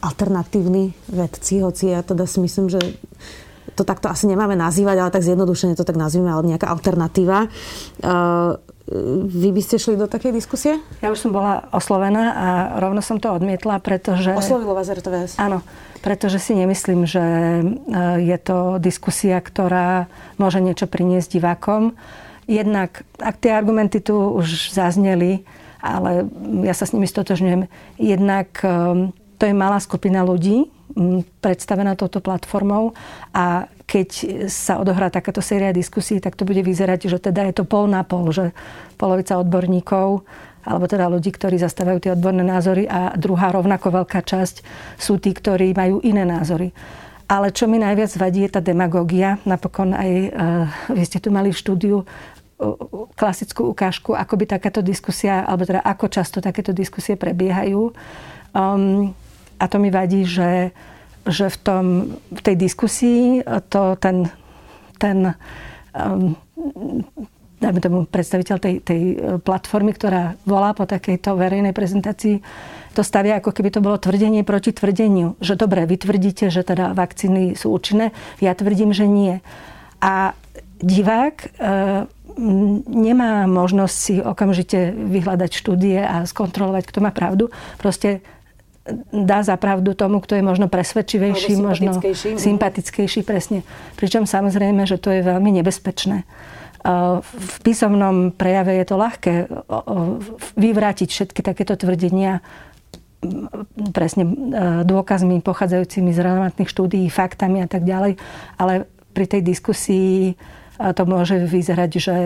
alternatívni 0.00 0.96
vedci, 1.12 1.60
hoci 1.60 1.92
ja 1.92 2.00
teda 2.00 2.24
si 2.24 2.40
myslím, 2.40 2.72
že 2.72 2.80
to 3.76 3.84
takto 3.84 4.10
asi 4.10 4.26
nemáme 4.26 4.56
nazývať, 4.56 4.96
ale 4.98 5.14
tak 5.14 5.28
zjednodušene 5.28 5.78
to 5.78 5.86
tak 5.86 6.00
nazvime, 6.00 6.32
ale 6.32 6.56
nejaká 6.56 6.72
alternatíva. 6.72 7.46
Uh, 8.00 8.56
vy 9.26 9.54
by 9.54 9.62
ste 9.62 9.78
šli 9.78 9.94
do 9.94 10.10
takej 10.10 10.34
diskusie? 10.34 10.82
Ja 10.98 11.14
už 11.14 11.22
som 11.22 11.30
bola 11.30 11.70
oslovená 11.70 12.24
a 12.34 12.46
rovno 12.82 12.98
som 12.98 13.22
to 13.22 13.30
odmietla, 13.30 13.78
pretože... 13.78 14.34
Oslovilo 14.34 14.74
vás 14.74 14.90
RTVS? 14.90 15.38
Áno, 15.38 15.62
pretože 16.02 16.42
si 16.42 16.58
nemyslím, 16.58 17.06
že 17.06 17.22
uh, 17.22 18.18
je 18.18 18.38
to 18.42 18.82
diskusia, 18.82 19.38
ktorá 19.38 20.10
môže 20.34 20.58
niečo 20.58 20.90
priniesť 20.90 21.38
divákom. 21.38 21.94
Jednak, 22.50 23.06
ak 23.22 23.38
tie 23.38 23.54
argumenty 23.54 24.02
tu 24.02 24.18
už 24.18 24.74
zazneli, 24.74 25.46
ale 25.78 26.26
ja 26.66 26.74
sa 26.74 26.82
s 26.82 26.94
nimi 26.94 27.06
stotožňujem, 27.06 27.70
jednak 28.02 28.50
um, 28.66 29.14
to 29.38 29.46
je 29.46 29.54
malá 29.54 29.78
skupina 29.78 30.26
ľudí, 30.26 30.70
predstavená 31.40 31.96
touto 31.96 32.20
platformou 32.20 32.92
a 33.32 33.66
keď 33.84 34.08
sa 34.48 34.80
odohrá 34.80 35.12
takáto 35.12 35.44
séria 35.44 35.72
diskusí, 35.74 36.16
tak 36.20 36.36
to 36.36 36.48
bude 36.48 36.64
vyzerať, 36.64 37.12
že 37.12 37.18
teda 37.20 37.44
je 37.48 37.54
to 37.60 37.64
pol 37.68 37.84
na 37.84 38.00
pol, 38.04 38.32
že 38.32 38.56
polovica 38.96 39.36
odborníkov 39.36 40.24
alebo 40.62 40.84
teda 40.86 41.10
ľudí, 41.10 41.34
ktorí 41.34 41.58
zastávajú 41.58 41.98
tie 41.98 42.14
odborné 42.14 42.46
názory 42.46 42.86
a 42.86 43.18
druhá 43.18 43.50
rovnako 43.50 44.02
veľká 44.02 44.22
časť 44.22 44.62
sú 44.94 45.18
tí, 45.18 45.34
ktorí 45.34 45.74
majú 45.74 45.98
iné 46.06 46.22
názory. 46.22 46.70
Ale 47.26 47.50
čo 47.50 47.66
mi 47.66 47.82
najviac 47.82 48.14
vadí, 48.14 48.46
je 48.46 48.52
tá 48.52 48.60
demagógia. 48.62 49.42
Napokon 49.42 49.90
aj 49.96 50.10
uh, 50.30 50.68
vy 50.92 51.02
ste 51.02 51.18
tu 51.18 51.34
mali 51.34 51.50
v 51.50 51.58
štúdiu 51.58 51.96
klasickú 53.18 53.74
ukážku, 53.74 54.14
ako 54.14 54.34
by 54.38 54.44
takáto 54.46 54.80
diskusia, 54.84 55.42
alebo 55.42 55.66
teda 55.66 55.82
ako 55.82 56.06
často 56.06 56.38
takéto 56.38 56.70
diskusie 56.70 57.18
prebiehajú. 57.18 57.90
Um, 58.54 59.16
a 59.62 59.64
to 59.70 59.78
mi 59.78 59.94
vadí, 59.94 60.26
že, 60.26 60.74
že 61.22 61.46
v, 61.46 61.56
tom, 61.62 61.84
v 62.34 62.40
tej 62.42 62.56
diskusii 62.58 63.46
to 63.70 63.94
ten, 64.02 64.26
ten 64.98 65.38
um, 65.94 66.34
dajme 67.62 67.78
tomu 67.78 67.98
predstaviteľ 68.10 68.56
tej, 68.58 68.74
tej 68.82 69.00
platformy, 69.46 69.94
ktorá 69.94 70.34
volá 70.42 70.74
po 70.74 70.82
takejto 70.82 71.38
verejnej 71.38 71.70
prezentácii, 71.70 72.42
to 72.92 73.06
stavia 73.06 73.38
ako 73.38 73.54
keby 73.54 73.70
to 73.70 73.80
bolo 73.80 73.96
tvrdenie 73.96 74.42
proti 74.42 74.74
tvrdeniu. 74.74 75.38
Že 75.38 75.54
dobre, 75.62 75.86
vy 75.86 75.96
tvrdíte, 75.96 76.50
že 76.50 76.66
teda 76.66 76.92
vakcíny 76.92 77.54
sú 77.54 77.70
účinné, 77.70 78.10
ja 78.42 78.52
tvrdím, 78.52 78.90
že 78.90 79.06
nie. 79.06 79.38
A 80.02 80.34
divák 80.82 81.36
e, 81.38 81.48
nemá 82.90 83.46
možnosť 83.46 83.94
si 83.94 84.14
okamžite 84.18 84.92
vyhľadať 84.92 85.50
štúdie 85.54 86.02
a 86.02 86.26
skontrolovať, 86.26 86.90
kto 86.90 86.98
má 87.00 87.14
pravdu. 87.14 87.48
Proste 87.78 88.20
dá 89.12 89.46
za 89.46 89.54
pravdu 89.54 89.94
tomu, 89.94 90.18
kto 90.18 90.34
je 90.34 90.42
možno 90.42 90.66
presvedčivejší, 90.66 91.54
možno 91.58 92.02
mhm. 92.02 92.38
sympatickejší, 92.38 93.22
presne. 93.22 93.62
Pričom 93.94 94.26
samozrejme, 94.26 94.86
že 94.86 94.98
to 94.98 95.14
je 95.14 95.22
veľmi 95.22 95.54
nebezpečné. 95.62 96.26
V 97.22 97.56
písomnom 97.62 98.34
prejave 98.34 98.74
je 98.82 98.86
to 98.90 98.96
ľahké 98.98 99.34
vyvrátiť 100.58 101.08
všetky 101.14 101.40
takéto 101.46 101.78
tvrdenia 101.78 102.42
presne 103.94 104.26
dôkazmi 104.82 105.46
pochádzajúcimi 105.46 106.10
z 106.10 106.18
relevantných 106.18 106.66
štúdií, 106.66 107.06
faktami 107.06 107.62
a 107.62 107.70
tak 107.70 107.86
ďalej. 107.86 108.18
Ale 108.58 108.90
pri 109.14 109.30
tej 109.30 109.46
diskusii 109.46 110.34
to 110.74 111.02
môže 111.06 111.46
vyzerať, 111.46 111.90
že, 112.02 112.18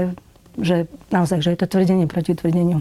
že 0.57 0.77
naozaj, 1.12 1.45
že 1.45 1.53
je 1.53 1.61
to 1.61 1.69
tvrdenie 1.69 2.09
proti 2.09 2.33
tvrdeniu. 2.33 2.81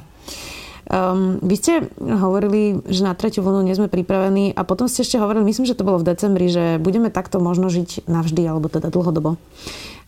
Um, 0.86 1.42
vy 1.42 1.56
ste 1.58 1.74
hovorili, 1.98 2.78
že 2.86 3.02
na 3.02 3.18
tretiu 3.18 3.42
vlnu 3.42 3.66
nie 3.66 3.74
sme 3.74 3.90
pripravení 3.90 4.54
a 4.54 4.62
potom 4.62 4.86
ste 4.86 5.02
ešte 5.02 5.18
hovorili, 5.18 5.50
myslím, 5.50 5.66
že 5.66 5.74
to 5.74 5.82
bolo 5.82 5.98
v 5.98 6.14
decembri, 6.14 6.46
že 6.46 6.78
budeme 6.78 7.10
takto 7.10 7.42
možno 7.42 7.74
žiť 7.74 8.06
navždy, 8.06 8.46
alebo 8.46 8.70
teda 8.70 8.94
dlhodobo. 8.94 9.42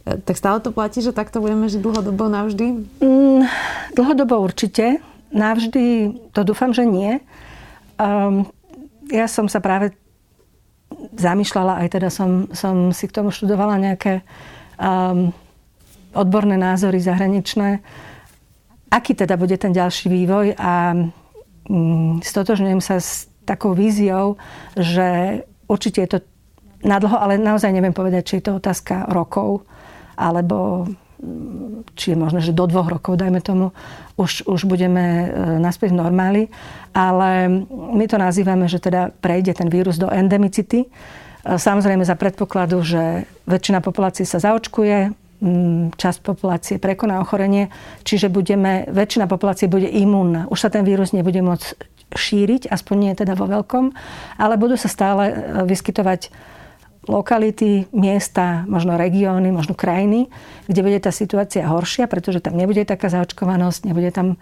E, 0.06 0.22
tak 0.22 0.38
stále 0.38 0.62
to 0.62 0.70
platí, 0.70 1.02
že 1.02 1.18
takto 1.18 1.42
budeme 1.42 1.66
žiť 1.66 1.82
dlhodobo 1.82 2.30
navždy? 2.30 2.66
Mm, 3.02 3.50
dlhodobo 3.98 4.38
určite. 4.38 5.02
Navždy 5.34 6.14
to 6.38 6.46
dúfam, 6.46 6.78
že 6.78 6.86
nie. 6.86 7.26
Um, 7.98 8.46
ja 9.10 9.26
som 9.26 9.50
sa 9.50 9.58
práve 9.58 9.98
zamýšľala, 11.18 11.82
aj 11.82 11.88
teda 11.90 12.14
som, 12.14 12.54
som 12.54 12.94
si 12.94 13.10
k 13.10 13.16
tomu 13.18 13.34
študovala 13.34 13.82
nejaké 13.82 14.22
um, 14.78 15.34
odborné 16.14 16.54
názory 16.54 17.02
zahraničné 17.02 17.82
aký 18.92 19.14
teda 19.16 19.36
bude 19.36 19.58
ten 19.60 19.76
ďalší 19.76 20.08
vývoj 20.10 20.56
a 20.56 20.96
mm, 21.70 22.24
stotožňujem 22.24 22.82
sa 22.82 23.00
s 23.00 23.28
takou 23.48 23.72
víziou, 23.72 24.36
že 24.76 25.42
určite 25.68 26.04
je 26.04 26.10
to 26.10 26.20
nadlho, 26.84 27.16
ale 27.16 27.40
naozaj 27.40 27.72
neviem 27.72 27.96
povedať, 27.96 28.22
či 28.24 28.34
je 28.40 28.52
to 28.52 28.60
otázka 28.60 29.08
rokov, 29.12 29.64
alebo 30.20 30.88
mm, 31.20 31.96
či 31.96 32.14
je 32.14 32.18
možné, 32.18 32.40
že 32.44 32.56
do 32.56 32.68
dvoch 32.68 32.88
rokov, 32.92 33.20
dajme 33.20 33.40
tomu, 33.40 33.72
už, 34.20 34.48
už 34.48 34.68
budeme 34.68 35.04
e, 35.04 35.28
naspäť 35.62 35.94
v 35.94 36.00
normáli. 36.04 36.44
Ale 36.92 37.50
my 37.72 38.06
to 38.10 38.18
nazývame, 38.18 38.66
že 38.66 38.82
teda 38.82 39.14
prejde 39.14 39.54
ten 39.54 39.70
vírus 39.70 40.02
do 40.02 40.10
endemicity. 40.10 40.86
E, 40.86 40.88
samozrejme 41.46 42.02
za 42.02 42.18
predpokladu, 42.18 42.82
že 42.82 43.30
väčšina 43.46 43.80
populácie 43.80 44.26
sa 44.26 44.42
zaočkuje, 44.42 45.27
časť 45.94 46.20
populácie 46.26 46.76
prekoná 46.82 47.22
ochorenie, 47.22 47.70
čiže 48.02 48.34
budeme, 48.34 48.90
väčšina 48.90 49.30
populácie 49.30 49.70
bude 49.70 49.86
imúnna. 49.86 50.50
Už 50.50 50.66
sa 50.66 50.70
ten 50.74 50.82
vírus 50.82 51.14
nebude 51.14 51.46
môcť 51.46 51.78
šíriť, 52.10 52.72
aspoň 52.72 52.96
nie 52.98 53.14
teda 53.14 53.38
vo 53.38 53.46
veľkom, 53.46 53.94
ale 54.40 54.56
budú 54.58 54.80
sa 54.80 54.90
stále 54.90 55.24
e, 55.30 55.34
vyskytovať 55.68 56.32
lokality, 57.08 57.88
miesta, 57.96 58.68
možno 58.68 59.00
regióny, 59.00 59.48
možno 59.48 59.74
krajiny, 59.80 60.28
kde 60.68 60.82
bude 60.84 61.00
tá 61.00 61.12
situácia 61.16 61.64
horšia, 61.64 62.06
pretože 62.12 62.44
tam 62.44 62.60
nebude 62.60 62.84
taká 62.84 63.08
zaočkovanosť, 63.08 63.88
nebude 63.88 64.12
tam 64.12 64.36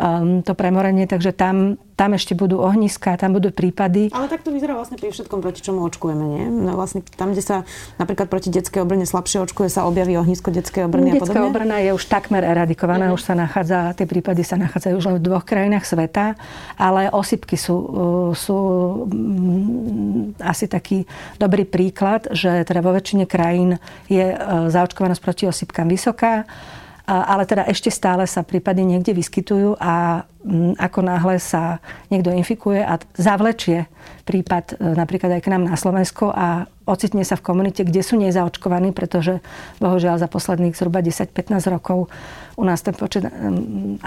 um, 0.00 0.40
to 0.40 0.56
premorenie, 0.56 1.04
takže 1.04 1.36
tam, 1.36 1.76
tam 1.94 2.16
ešte 2.16 2.32
budú 2.32 2.64
ohniska, 2.64 3.20
tam 3.20 3.36
budú 3.36 3.52
prípady. 3.52 4.08
Ale 4.10 4.32
tak 4.32 4.40
to 4.40 4.48
vyzerá 4.48 4.72
vlastne 4.72 4.96
pri 4.96 5.12
všetkom, 5.12 5.44
proti 5.44 5.60
čomu 5.60 5.84
očkujeme, 5.84 6.24
nie? 6.24 6.44
No 6.48 6.80
vlastne 6.80 7.04
tam, 7.04 7.36
kde 7.36 7.44
sa 7.44 7.56
napríklad 8.00 8.32
proti 8.32 8.48
detskej 8.48 8.80
obrne 8.80 9.04
slabšie 9.04 9.44
očkuje, 9.44 9.68
sa 9.68 9.84
objaví 9.84 10.16
ohnisko 10.16 10.48
detskej 10.48 10.88
obrny 10.88 11.20
Detská 11.20 11.28
a 11.28 11.44
podobne? 11.44 11.50
obrna 11.52 11.76
je 11.84 11.92
už 11.92 12.04
takmer 12.08 12.40
eradikovaná, 12.40 13.12
uh-huh. 13.12 13.20
už 13.20 13.22
sa 13.28 13.34
nachádza, 13.36 13.92
tie 13.92 14.08
prípady 14.08 14.40
sa 14.40 14.56
nachádzajú 14.56 14.94
už 14.96 15.06
len 15.12 15.16
v 15.20 15.24
dvoch 15.28 15.44
krajinách 15.44 15.84
sveta, 15.84 16.40
ale 16.80 17.12
osypky 17.12 17.60
sú, 17.60 17.76
uh, 17.76 18.30
sú 18.32 18.56
um, 19.04 20.32
asi 20.40 20.64
taký 20.64 21.04
dobrý 21.36 21.68
príklad, 21.68 22.32
že 22.32 22.64
teda 22.64 22.80
vo 22.80 22.96
väčšine 22.96 23.28
krajín 23.28 23.76
je 24.08 24.32
uh, 24.32 24.72
zaočkovanosť 24.72 25.20
proti 25.20 25.44
osypkám 25.44 25.86
vysoká 25.92 26.48
ale 27.10 27.42
teda 27.42 27.66
ešte 27.66 27.90
stále 27.90 28.22
sa 28.30 28.46
prípady 28.46 28.86
niekde 28.86 29.10
vyskytujú 29.10 29.74
a 29.82 30.22
mm, 30.46 30.78
ako 30.78 31.00
náhle 31.02 31.42
sa 31.42 31.82
niekto 32.06 32.30
infikuje 32.30 32.78
a 32.86 33.02
zavlečie 33.18 33.90
prípad 34.30 34.78
e, 34.78 34.94
napríklad 34.94 35.34
aj 35.34 35.42
k 35.42 35.50
nám 35.50 35.66
na 35.66 35.74
Slovensko 35.74 36.30
a 36.30 36.70
ocitne 36.86 37.22
sa 37.26 37.34
v 37.38 37.46
komunite, 37.46 37.82
kde 37.82 38.02
sú 38.02 38.18
nezaočkovaní, 38.18 38.94
pretože 38.94 39.42
bohužiaľ 39.78 40.22
za 40.22 40.30
posledných 40.30 40.74
zhruba 40.74 41.02
10-15 41.02 41.54
rokov 41.70 42.10
u 42.58 42.62
nás 42.66 42.82
ten 42.82 42.92
počet 42.92 43.26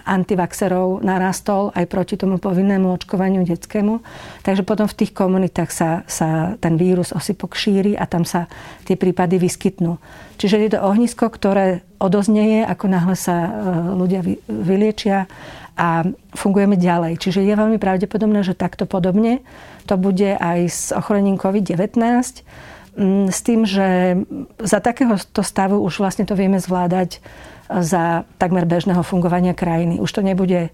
antivaxerov 0.03 0.99
narastol 0.99 1.71
aj 1.73 1.87
proti 1.87 2.19
tomu 2.19 2.37
povinnému 2.37 2.91
očkovaniu 2.91 3.47
detskému. 3.47 4.03
Takže 4.43 4.67
potom 4.67 4.85
v 4.85 4.97
tých 4.99 5.15
komunitách 5.15 5.71
sa, 5.71 5.89
sa 6.05 6.59
ten 6.59 6.75
vírus 6.75 7.15
osypok 7.15 7.55
šíri 7.55 7.95
a 7.95 8.03
tam 8.03 8.27
sa 8.27 8.51
tie 8.83 8.99
prípady 8.99 9.39
vyskytnú. 9.39 9.97
Čiže 10.37 10.55
je 10.59 10.69
to 10.75 10.83
ohnisko, 10.83 11.31
ktoré 11.31 11.87
odoznieje, 12.03 12.67
ako 12.67 12.85
náhle 12.91 13.15
sa 13.15 13.47
e, 13.47 13.51
ľudia 13.95 14.19
vyliečia 14.51 15.31
a 15.73 16.05
fungujeme 16.35 16.75
ďalej. 16.77 17.17
Čiže 17.17 17.41
je 17.41 17.55
veľmi 17.55 17.79
pravdepodobné, 17.81 18.43
že 18.45 18.53
takto 18.53 18.85
podobne 18.85 19.41
to 19.89 19.95
bude 19.97 20.37
aj 20.37 20.59
s 20.69 20.81
ochorením 20.93 21.39
COVID-19 21.39 21.97
mm, 21.97 23.31
s 23.31 23.39
tým, 23.41 23.65
že 23.65 24.19
za 24.61 24.79
takéhoto 24.83 25.41
stavu 25.41 25.81
už 25.81 26.03
vlastne 26.03 26.27
to 26.27 26.37
vieme 26.37 26.61
zvládať 26.61 27.23
za 27.71 28.27
takmer 28.37 28.67
bežného 28.69 29.01
fungovania 29.01 29.57
krajiny. 29.57 29.97
Už 29.97 30.11
to 30.13 30.21
nebude 30.21 30.69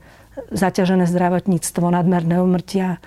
zaťažené 0.51 1.07
zdravotníctvo, 1.07 1.85
nadmerné 1.93 2.41
umrtia, 2.43 2.99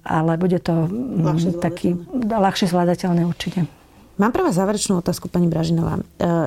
ale 0.00 0.40
bude 0.40 0.62
to 0.64 0.88
mm, 0.88 1.28
ľahšie 1.28 1.52
taký 1.60 1.88
ľahšie 2.24 2.72
zvládateľné 2.72 3.28
určite. 3.28 3.68
Mám 4.14 4.30
pre 4.30 4.46
vás 4.46 4.54
záverečnú 4.54 5.02
otázku, 5.02 5.26
pani 5.26 5.50
Bražinová. 5.50 5.98
E, 5.98 6.02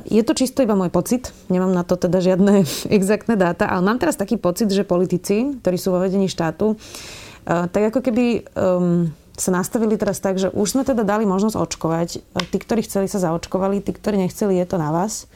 je 0.07 0.23
to 0.23 0.31
čisto 0.31 0.63
iba 0.63 0.71
môj 0.71 0.87
pocit, 0.87 1.35
nemám 1.51 1.75
na 1.75 1.83
to 1.83 1.99
teda 1.99 2.23
žiadne 2.23 2.63
exaktné 2.97 3.35
dáta, 3.35 3.67
ale 3.67 3.83
mám 3.83 3.99
teraz 3.99 4.15
taký 4.15 4.39
pocit, 4.39 4.71
že 4.71 4.87
politici, 4.87 5.59
ktorí 5.59 5.75
sú 5.75 5.91
vo 5.91 5.99
vedení 5.99 6.31
štátu, 6.31 6.79
e, 6.79 7.67
tak 7.67 7.91
ako 7.91 7.99
keby 7.99 8.47
um, 8.55 9.11
sa 9.35 9.51
nastavili 9.51 9.99
teraz 9.99 10.23
tak, 10.23 10.39
že 10.39 10.47
už 10.47 10.79
sme 10.79 10.83
teda 10.87 11.03
dali 11.03 11.27
možnosť 11.27 11.59
očkovať. 11.59 12.09
E, 12.15 12.19
tí, 12.47 12.55
ktorí 12.55 12.87
chceli, 12.87 13.11
sa 13.11 13.19
zaočkovali, 13.19 13.83
tí, 13.83 13.91
ktorí 13.91 14.15
nechceli, 14.15 14.55
je 14.63 14.67
to 14.71 14.79
na 14.79 14.95
vás. 14.95 15.27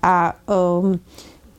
A 0.00 0.32
um, 0.48 0.96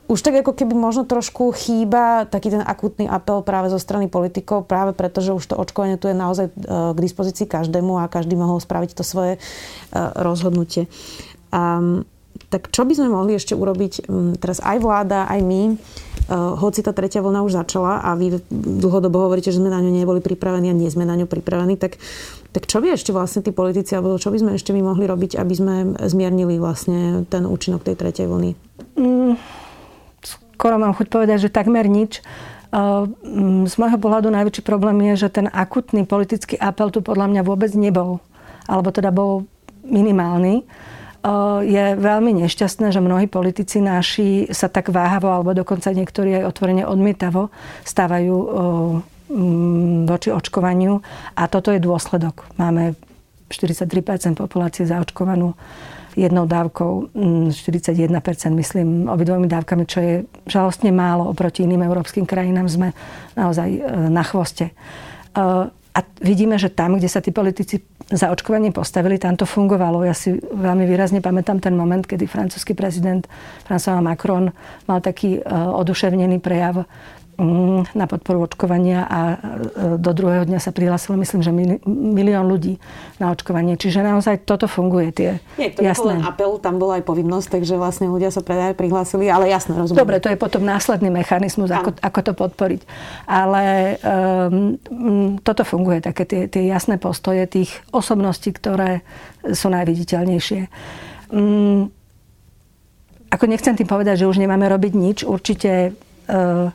už 0.08 0.24
tak 0.24 0.40
ako 0.40 0.56
keby 0.56 0.72
možno 0.72 1.04
trošku 1.04 1.52
chýba 1.52 2.24
taký 2.24 2.48
ten 2.48 2.64
akutný 2.64 3.04
apel 3.04 3.44
práve 3.44 3.68
zo 3.68 3.76
strany 3.76 4.08
politikov, 4.08 4.64
práve 4.64 4.96
preto, 4.96 5.20
že 5.20 5.36
už 5.36 5.52
to 5.52 5.54
očkovanie 5.60 6.00
tu 6.00 6.08
je 6.08 6.16
naozaj 6.16 6.48
e, 6.48 6.52
k 6.96 6.98
dispozícii 6.98 7.44
každému 7.44 8.00
a 8.00 8.08
každý 8.08 8.32
mohol 8.32 8.56
spraviť 8.56 8.96
to 8.96 9.04
svoje 9.04 9.36
e, 9.36 9.40
rozhodnutie. 9.92 10.88
A, 11.52 12.00
tak 12.48 12.72
čo 12.72 12.88
by 12.88 12.96
sme 12.96 13.12
mohli 13.12 13.36
ešte 13.36 13.52
urobiť 13.52 14.08
teraz 14.40 14.64
aj 14.64 14.80
vláda, 14.80 15.28
aj 15.28 15.44
my, 15.44 15.62
e, 15.68 15.74
hoci 16.56 16.80
tá 16.80 16.96
tretia 16.96 17.20
vlna 17.20 17.44
už 17.44 17.60
začala 17.60 18.00
a 18.00 18.16
vy 18.16 18.40
dlhodobo 18.80 19.28
hovoríte, 19.28 19.52
že 19.52 19.60
sme 19.60 19.68
na 19.68 19.84
ňu 19.84 19.92
neboli 19.92 20.24
pripravení 20.24 20.72
a 20.72 20.78
nie 20.78 20.88
sme 20.88 21.04
na 21.04 21.20
ňu 21.20 21.28
pripravení, 21.28 21.76
tak, 21.76 22.00
tak 22.56 22.64
čo 22.64 22.80
by 22.80 22.96
ešte 22.96 23.12
vlastne 23.12 23.44
tí 23.44 23.52
politici, 23.52 23.92
alebo 23.92 24.16
čo 24.16 24.32
by 24.32 24.40
sme 24.40 24.50
ešte 24.56 24.72
my 24.72 24.80
mohli 24.88 25.04
robiť, 25.04 25.36
aby 25.36 25.52
sme 25.52 25.74
zmiernili 26.00 26.56
vlastne 26.56 27.28
ten 27.28 27.44
účinok 27.44 27.84
tej 27.84 28.00
tretej 28.00 28.24
vlny? 28.24 28.56
Mm 28.96 29.67
skoro 30.58 30.74
mám 30.74 30.90
chuť 30.98 31.06
povedať, 31.06 31.46
že 31.46 31.54
takmer 31.54 31.86
nič. 31.86 32.18
Z 33.64 33.74
môjho 33.78 33.96
pohľadu 34.02 34.34
najväčší 34.34 34.66
problém 34.66 34.98
je, 35.14 35.24
že 35.24 35.38
ten 35.38 35.46
akutný 35.46 36.02
politický 36.02 36.58
apel 36.58 36.90
tu 36.90 36.98
podľa 36.98 37.30
mňa 37.30 37.42
vôbec 37.46 37.70
nebol. 37.78 38.18
Alebo 38.66 38.90
teda 38.90 39.14
bol 39.14 39.46
minimálny. 39.86 40.66
Je 41.62 41.84
veľmi 41.94 42.42
nešťastné, 42.42 42.90
že 42.90 42.98
mnohí 42.98 43.30
politici 43.30 43.78
naši 43.78 44.50
sa 44.50 44.66
tak 44.66 44.90
váhavo, 44.90 45.30
alebo 45.30 45.54
dokonca 45.54 45.94
niektorí 45.94 46.42
aj 46.42 46.50
otvorene 46.50 46.84
odmietavo 46.84 47.54
stávajú 47.86 48.36
voči 50.04 50.28
očkovaniu. 50.34 50.98
A 51.38 51.46
toto 51.46 51.70
je 51.70 51.78
dôsledok. 51.78 52.50
Máme 52.58 52.98
43% 53.48 54.36
populácie 54.36 54.84
zaočkovanú 54.84 55.56
jednou 56.18 56.50
dávkou 56.50 57.14
41%, 57.14 58.10
mm, 58.50 58.56
myslím, 58.58 58.88
obidvomi 59.06 59.46
dávkami, 59.46 59.84
čo 59.86 59.98
je 60.02 60.14
žalostne 60.50 60.90
málo 60.90 61.30
oproti 61.30 61.62
iným 61.62 61.86
európskym 61.86 62.26
krajinám. 62.26 62.66
Sme 62.66 62.88
naozaj 63.38 63.68
e, 63.70 63.80
na 64.10 64.26
chvoste. 64.26 64.70
E, 64.70 64.74
a 65.70 65.98
vidíme, 66.22 66.58
že 66.58 66.70
tam, 66.70 66.98
kde 66.98 67.10
sa 67.10 67.22
tí 67.22 67.30
politici 67.30 67.82
za 68.10 68.30
očkovanie 68.30 68.70
postavili, 68.70 69.18
tam 69.18 69.34
to 69.34 69.46
fungovalo. 69.46 70.06
Ja 70.06 70.14
si 70.14 70.34
veľmi 70.38 70.86
výrazne 70.86 71.22
pamätám 71.22 71.62
ten 71.62 71.74
moment, 71.74 72.02
kedy 72.02 72.26
francúzsky 72.26 72.74
prezident 72.74 73.26
François 73.66 74.02
Macron 74.02 74.50
mal 74.90 74.98
taký 74.98 75.38
e, 75.38 75.40
oduševnený 75.54 76.42
prejav 76.42 76.82
na 77.94 78.10
podporu 78.10 78.50
očkovania 78.50 79.06
a 79.06 79.20
e, 79.30 79.36
do 79.94 80.10
druhého 80.10 80.42
dňa 80.42 80.58
sa 80.58 80.74
prihlásilo, 80.74 81.14
myslím, 81.22 81.46
že 81.46 81.54
milión 81.86 82.50
ľudí 82.50 82.82
na 83.22 83.30
očkovanie. 83.30 83.78
Čiže 83.78 84.02
naozaj 84.02 84.42
toto 84.42 84.66
funguje. 84.66 85.14
Tie, 85.14 85.30
Nie, 85.54 85.70
to 85.70 85.86
jasné. 85.86 86.18
len 86.18 86.26
apel, 86.26 86.58
tam 86.58 86.82
bola 86.82 86.98
aj 86.98 87.06
povinnosť, 87.06 87.62
takže 87.62 87.78
vlastne 87.78 88.10
ľudia 88.10 88.34
sa 88.34 88.42
predaj 88.42 88.74
prihlásili, 88.74 89.30
ale 89.30 89.54
jasné, 89.54 89.78
rozumiem. 89.78 90.02
Dobre, 90.02 90.18
to 90.18 90.34
je 90.34 90.38
potom 90.38 90.66
následný 90.66 91.14
mechanizmus, 91.14 91.70
ako, 91.70 91.94
ako 92.02 92.20
to 92.26 92.32
podporiť. 92.34 92.80
Ale 93.30 93.62
um, 94.02 95.38
toto 95.46 95.62
funguje, 95.62 96.02
také 96.02 96.26
tie, 96.26 96.50
tie 96.50 96.66
jasné 96.66 96.98
postoje 96.98 97.46
tých 97.46 97.70
osobností, 97.94 98.50
ktoré 98.50 99.06
sú 99.46 99.70
najviditeľnejšie. 99.70 100.60
Um, 101.30 101.94
ako 103.30 103.44
nechcem 103.46 103.78
tým 103.78 103.86
povedať, 103.86 104.26
že 104.26 104.28
už 104.28 104.42
nemáme 104.42 104.66
robiť 104.66 104.92
nič. 104.98 105.18
Určite 105.22 105.94
uh, 106.26 106.74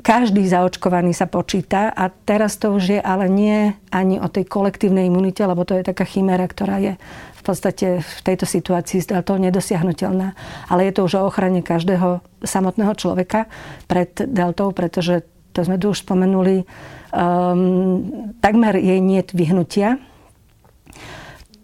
každý 0.00 0.44
zaočkovaný 0.48 1.12
sa 1.12 1.28
počíta 1.28 1.92
a 1.92 2.08
teraz 2.08 2.56
to 2.56 2.72
už 2.74 2.98
je 2.98 3.00
ale 3.00 3.28
nie 3.28 3.76
ani 3.92 4.16
o 4.18 4.28
tej 4.28 4.48
kolektívnej 4.48 5.06
imunite, 5.06 5.44
lebo 5.44 5.64
to 5.64 5.76
je 5.76 5.86
taká 5.86 6.08
chimera, 6.08 6.44
ktorá 6.48 6.80
je 6.80 6.92
v 7.40 7.42
podstate 7.44 8.04
v 8.04 8.20
tejto 8.20 8.44
situácii 8.44 9.00
to 9.24 9.34
nedosiahnutelná. 9.40 10.36
Ale 10.68 10.88
je 10.88 10.92
to 10.92 11.08
už 11.08 11.12
o 11.20 11.26
ochrane 11.28 11.64
každého 11.64 12.20
samotného 12.44 12.92
človeka 12.96 13.48
pred 13.88 14.12
deltou, 14.28 14.72
pretože 14.76 15.24
to 15.56 15.64
sme 15.64 15.80
tu 15.80 15.90
už 15.90 16.04
spomenuli, 16.04 16.62
um, 17.10 18.36
takmer 18.38 18.76
jej 18.76 19.00
nie 19.00 19.24
vyhnutia 19.24 19.98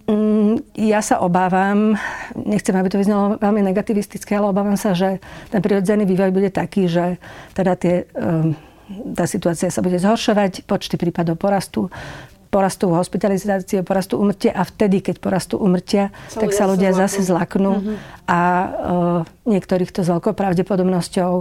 Mm, 0.07 0.63
ja 0.79 1.03
sa 1.03 1.19
obávam, 1.19 1.99
nechcem, 2.45 2.77
aby 2.77 2.93
to 2.93 3.01
vyznalo 3.01 3.41
veľmi 3.41 3.65
negativistické, 3.65 4.37
ale 4.37 4.53
obávam 4.53 4.77
sa, 4.77 4.93
že 4.93 5.23
ten 5.49 5.65
prirodzený 5.65 6.05
vývoj 6.05 6.31
bude 6.35 6.51
taký, 6.53 6.91
že 6.91 7.17
teda 7.57 7.73
tie, 7.79 8.05
ehm, 8.13 8.53
tá 9.17 9.25
situácia 9.25 9.73
sa 9.73 9.81
bude 9.81 9.97
zhoršovať, 9.97 10.69
počty 10.69 11.01
prípadov 11.01 11.41
porastú, 11.41 11.89
porastú 12.53 12.95
hospitalizácie, 12.95 13.83
porastú 13.83 14.21
umrtia 14.21 14.55
a 14.55 14.63
vtedy, 14.63 15.03
keď 15.03 15.19
porastú 15.19 15.59
umrtia, 15.59 16.15
sa 16.31 16.41
tak 16.45 16.55
sa 16.55 16.65
ľudia 16.71 16.95
zase 16.95 17.21
zlaknú 17.27 17.73
uh-huh. 17.83 17.97
a 18.31 18.41
uh, 18.41 18.71
niektorých 19.45 19.91
to 19.91 20.07
s 20.07 20.09
veľkou 20.09 20.33
pravdepodobnosťou 20.33 21.33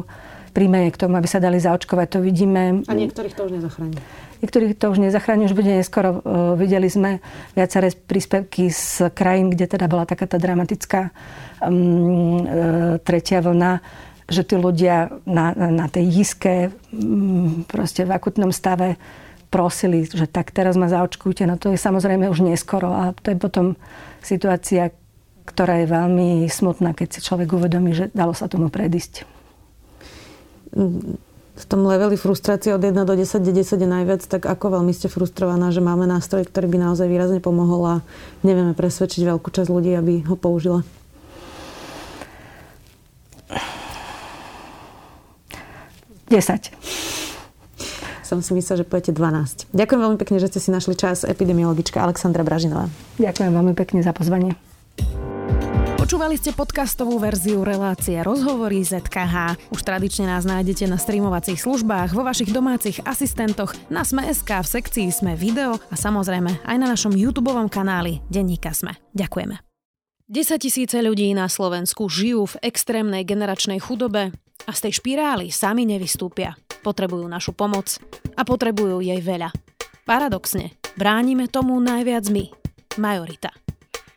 príjme 0.56 0.88
k 0.88 0.96
tomu, 0.96 1.20
aby 1.20 1.28
sa 1.28 1.44
dali 1.44 1.60
zaočkovať. 1.60 2.08
To 2.15 2.20
vidíme. 2.24 2.88
A 2.88 2.94
niektorých 2.96 3.36
to 3.36 3.52
už 3.52 3.60
nezachráni. 3.60 4.00
Niektorých 4.39 4.74
to 4.80 4.86
už 4.88 5.00
nezachráni, 5.04 5.52
už 5.52 5.56
bude 5.60 5.68
neskoro. 5.68 6.24
E, 6.24 6.56
videli 6.56 6.88
sme 6.88 7.20
viaceré 7.60 7.91
príspevky 7.91 8.72
z 8.72 9.12
krajín, 9.12 9.52
kde 9.52 9.68
teda 9.68 9.91
bola 9.91 10.08
taká 10.08 10.24
tá 10.32 10.39
dramatická 10.39 11.12
um, 11.60 12.48
tretia 13.04 13.44
vlna, 13.44 13.84
že 14.32 14.48
tí 14.48 14.56
ľudia 14.56 15.12
na, 15.28 15.52
na 15.52 15.91
tej 15.91 16.24
jiske 16.24 16.72
um, 16.96 17.68
proste 17.68 18.08
v 18.08 18.15
akutnom 18.15 18.56
stave 18.56 18.96
prosili, 19.52 20.08
že 20.08 20.24
tak 20.28 20.56
teraz 20.56 20.80
ma 20.80 20.88
zaočkujte. 20.88 21.44
No 21.44 21.60
to 21.60 21.76
je 21.76 21.80
samozrejme 21.80 22.32
už 22.32 22.48
neskoro 22.48 22.96
a 22.96 23.12
to 23.12 23.36
je 23.36 23.38
potom 23.39 23.76
situácia, 24.24 24.96
ktorá 25.46 25.84
je 25.84 25.88
veľmi 25.91 26.48
smutná, 26.48 26.96
keď 26.96 27.20
si 27.20 27.20
človek 27.24 27.52
uvedomí, 27.54 27.91
že 27.91 28.12
dalo 28.12 28.32
sa 28.32 28.48
tomu 28.48 28.72
predísť 28.72 29.35
v 31.55 31.63
tom 31.71 31.88
leveli 31.88 32.19
frustrácie 32.19 32.75
od 32.75 32.83
1 32.83 33.07
do 33.07 33.15
10, 33.15 33.39
kde 33.39 33.63
10 33.63 33.79
je 33.79 33.88
najviac, 33.88 34.21
tak 34.27 34.43
ako 34.43 34.79
veľmi 34.79 34.91
ste 34.91 35.07
frustrovaná, 35.07 35.71
že 35.71 35.79
máme 35.79 36.03
nástroj, 36.03 36.43
ktorý 36.51 36.67
by 36.67 36.77
naozaj 36.91 37.07
výrazne 37.07 37.39
pomohol 37.39 37.81
a 37.88 37.95
nevieme 38.43 38.75
presvedčiť 38.75 39.23
veľkú 39.23 39.47
časť 39.55 39.71
ľudí, 39.71 39.95
aby 39.95 40.27
ho 40.27 40.35
použila? 40.35 40.83
Desať. 46.27 46.75
Som 48.25 48.41
si 48.41 48.57
myslela, 48.57 48.81
že 48.81 48.89
pojete 48.89 49.13
12. 49.13 49.69
Ďakujem 49.69 50.01
veľmi 50.01 50.17
pekne, 50.17 50.41
že 50.41 50.49
ste 50.49 50.59
si 50.59 50.73
našli 50.73 50.97
čas. 50.97 51.21
Epidemiologička 51.21 52.01
Alexandra 52.01 52.41
Bražinová. 52.41 52.89
Ďakujem 53.21 53.53
veľmi 53.53 53.73
pekne 53.77 54.01
za 54.01 54.11
pozvanie. 54.11 54.57
Počúvali 56.06 56.38
ste 56.38 56.54
podcastovú 56.54 57.18
verziu 57.18 57.65
relácie 57.65 58.22
Rozhovory 58.22 58.86
ZKH. 58.86 59.58
Už 59.74 59.82
tradične 59.82 60.30
nás 60.30 60.46
nájdete 60.46 60.86
na 60.86 61.02
streamovacích 61.02 61.58
službách, 61.58 62.13
vo 62.13 62.22
vašich 62.22 62.54
domácich 62.54 63.02
asistentoch, 63.10 63.74
na 63.89 64.06
Sme.sk, 64.06 64.46
v 64.46 64.68
sekcii 64.70 65.10
Sme 65.10 65.34
video 65.34 65.82
a 65.89 65.98
samozrejme 65.98 66.62
aj 66.62 66.78
na 66.78 66.94
našom 66.94 67.10
YouTube 67.18 67.50
kanáli 67.74 68.22
Denníka 68.30 68.70
Sme. 68.78 68.94
Ďakujeme. 69.18 69.58
10 70.30 70.62
tisíce 70.62 70.94
ľudí 71.02 71.34
na 71.34 71.50
Slovensku 71.50 72.06
žijú 72.06 72.54
v 72.54 72.70
extrémnej 72.70 73.26
generačnej 73.26 73.82
chudobe 73.82 74.30
a 74.70 74.72
z 74.78 74.80
tej 74.86 75.02
špirály 75.02 75.50
sami 75.50 75.89
nevystúpia. 75.89 76.54
Potrebujú 76.86 77.26
našu 77.26 77.58
pomoc 77.58 77.98
a 78.38 78.46
potrebujú 78.46 79.02
jej 79.02 79.18
veľa. 79.26 79.50
Paradoxne, 80.06 80.70
bránime 81.02 81.50
tomu 81.50 81.82
najviac 81.82 82.30
my, 82.30 82.54
majorita. 83.02 83.64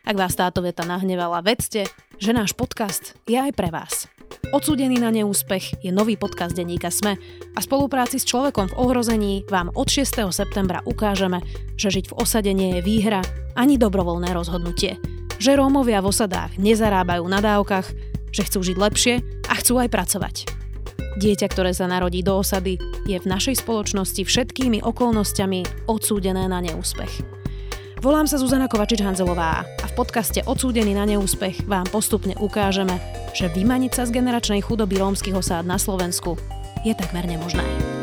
Ak 0.09 0.17
vás 0.17 0.33
táto 0.33 0.65
veta 0.65 0.81
nahnevala, 0.89 1.45
vedzte, 1.45 1.85
že 2.17 2.33
náš 2.33 2.57
podcast 2.57 3.13
je 3.29 3.37
aj 3.37 3.53
pre 3.53 3.69
vás. 3.69 4.09
Odsudený 4.49 4.97
na 4.97 5.13
neúspech 5.13 5.85
je 5.85 5.93
nový 5.93 6.17
podcast 6.17 6.57
denníka 6.57 6.89
Sme 6.89 7.13
a 7.53 7.59
spolupráci 7.61 8.17
s 8.17 8.25
človekom 8.25 8.73
v 8.73 8.77
ohrození 8.81 9.45
vám 9.45 9.69
od 9.77 9.85
6. 9.85 10.33
septembra 10.33 10.81
ukážeme, 10.81 11.45
že 11.77 11.93
žiť 11.93 12.09
v 12.09 12.17
osade 12.25 12.49
nie 12.57 12.81
je 12.81 12.81
výhra 12.81 13.21
ani 13.53 13.77
dobrovoľné 13.77 14.33
rozhodnutie. 14.33 14.97
Že 15.37 15.61
Rómovia 15.61 16.01
v 16.01 16.09
osadách 16.09 16.57
nezarábajú 16.57 17.29
na 17.29 17.37
dávkach 17.45 17.93
že 18.33 18.45
chcú 18.49 18.65
žiť 18.65 18.77
lepšie 18.81 19.13
a 19.45 19.53
chcú 19.61 19.77
aj 19.77 19.93
pracovať. 19.93 20.35
Dieťa, 21.21 21.53
ktoré 21.53 21.69
sa 21.73 21.85
narodí 21.85 22.25
do 22.25 22.33
osady, 22.41 22.81
je 23.05 23.17
v 23.17 23.29
našej 23.29 23.61
spoločnosti 23.61 24.25
všetkými 24.25 24.81
okolnostiami 24.81 25.85
odsúdené 25.85 26.49
na 26.49 26.61
neúspech. 26.65 27.38
Volám 27.99 28.31
sa 28.31 28.39
Zuzana 28.39 28.71
Kovačič-Hanzelová 28.71 29.67
a 29.67 29.85
v 29.91 29.93
podcaste 29.99 30.39
Odsúdený 30.47 30.95
na 30.95 31.03
neúspech 31.03 31.67
vám 31.67 31.83
postupne 31.91 32.31
ukážeme, 32.39 32.95
že 33.35 33.51
vymaniť 33.51 33.91
sa 33.91 34.07
z 34.07 34.15
generačnej 34.15 34.63
chudoby 34.63 35.03
rómskych 35.03 35.35
osád 35.35 35.67
na 35.67 35.75
Slovensku 35.75 36.39
je 36.87 36.95
takmer 36.95 37.27
nemožné. 37.27 37.98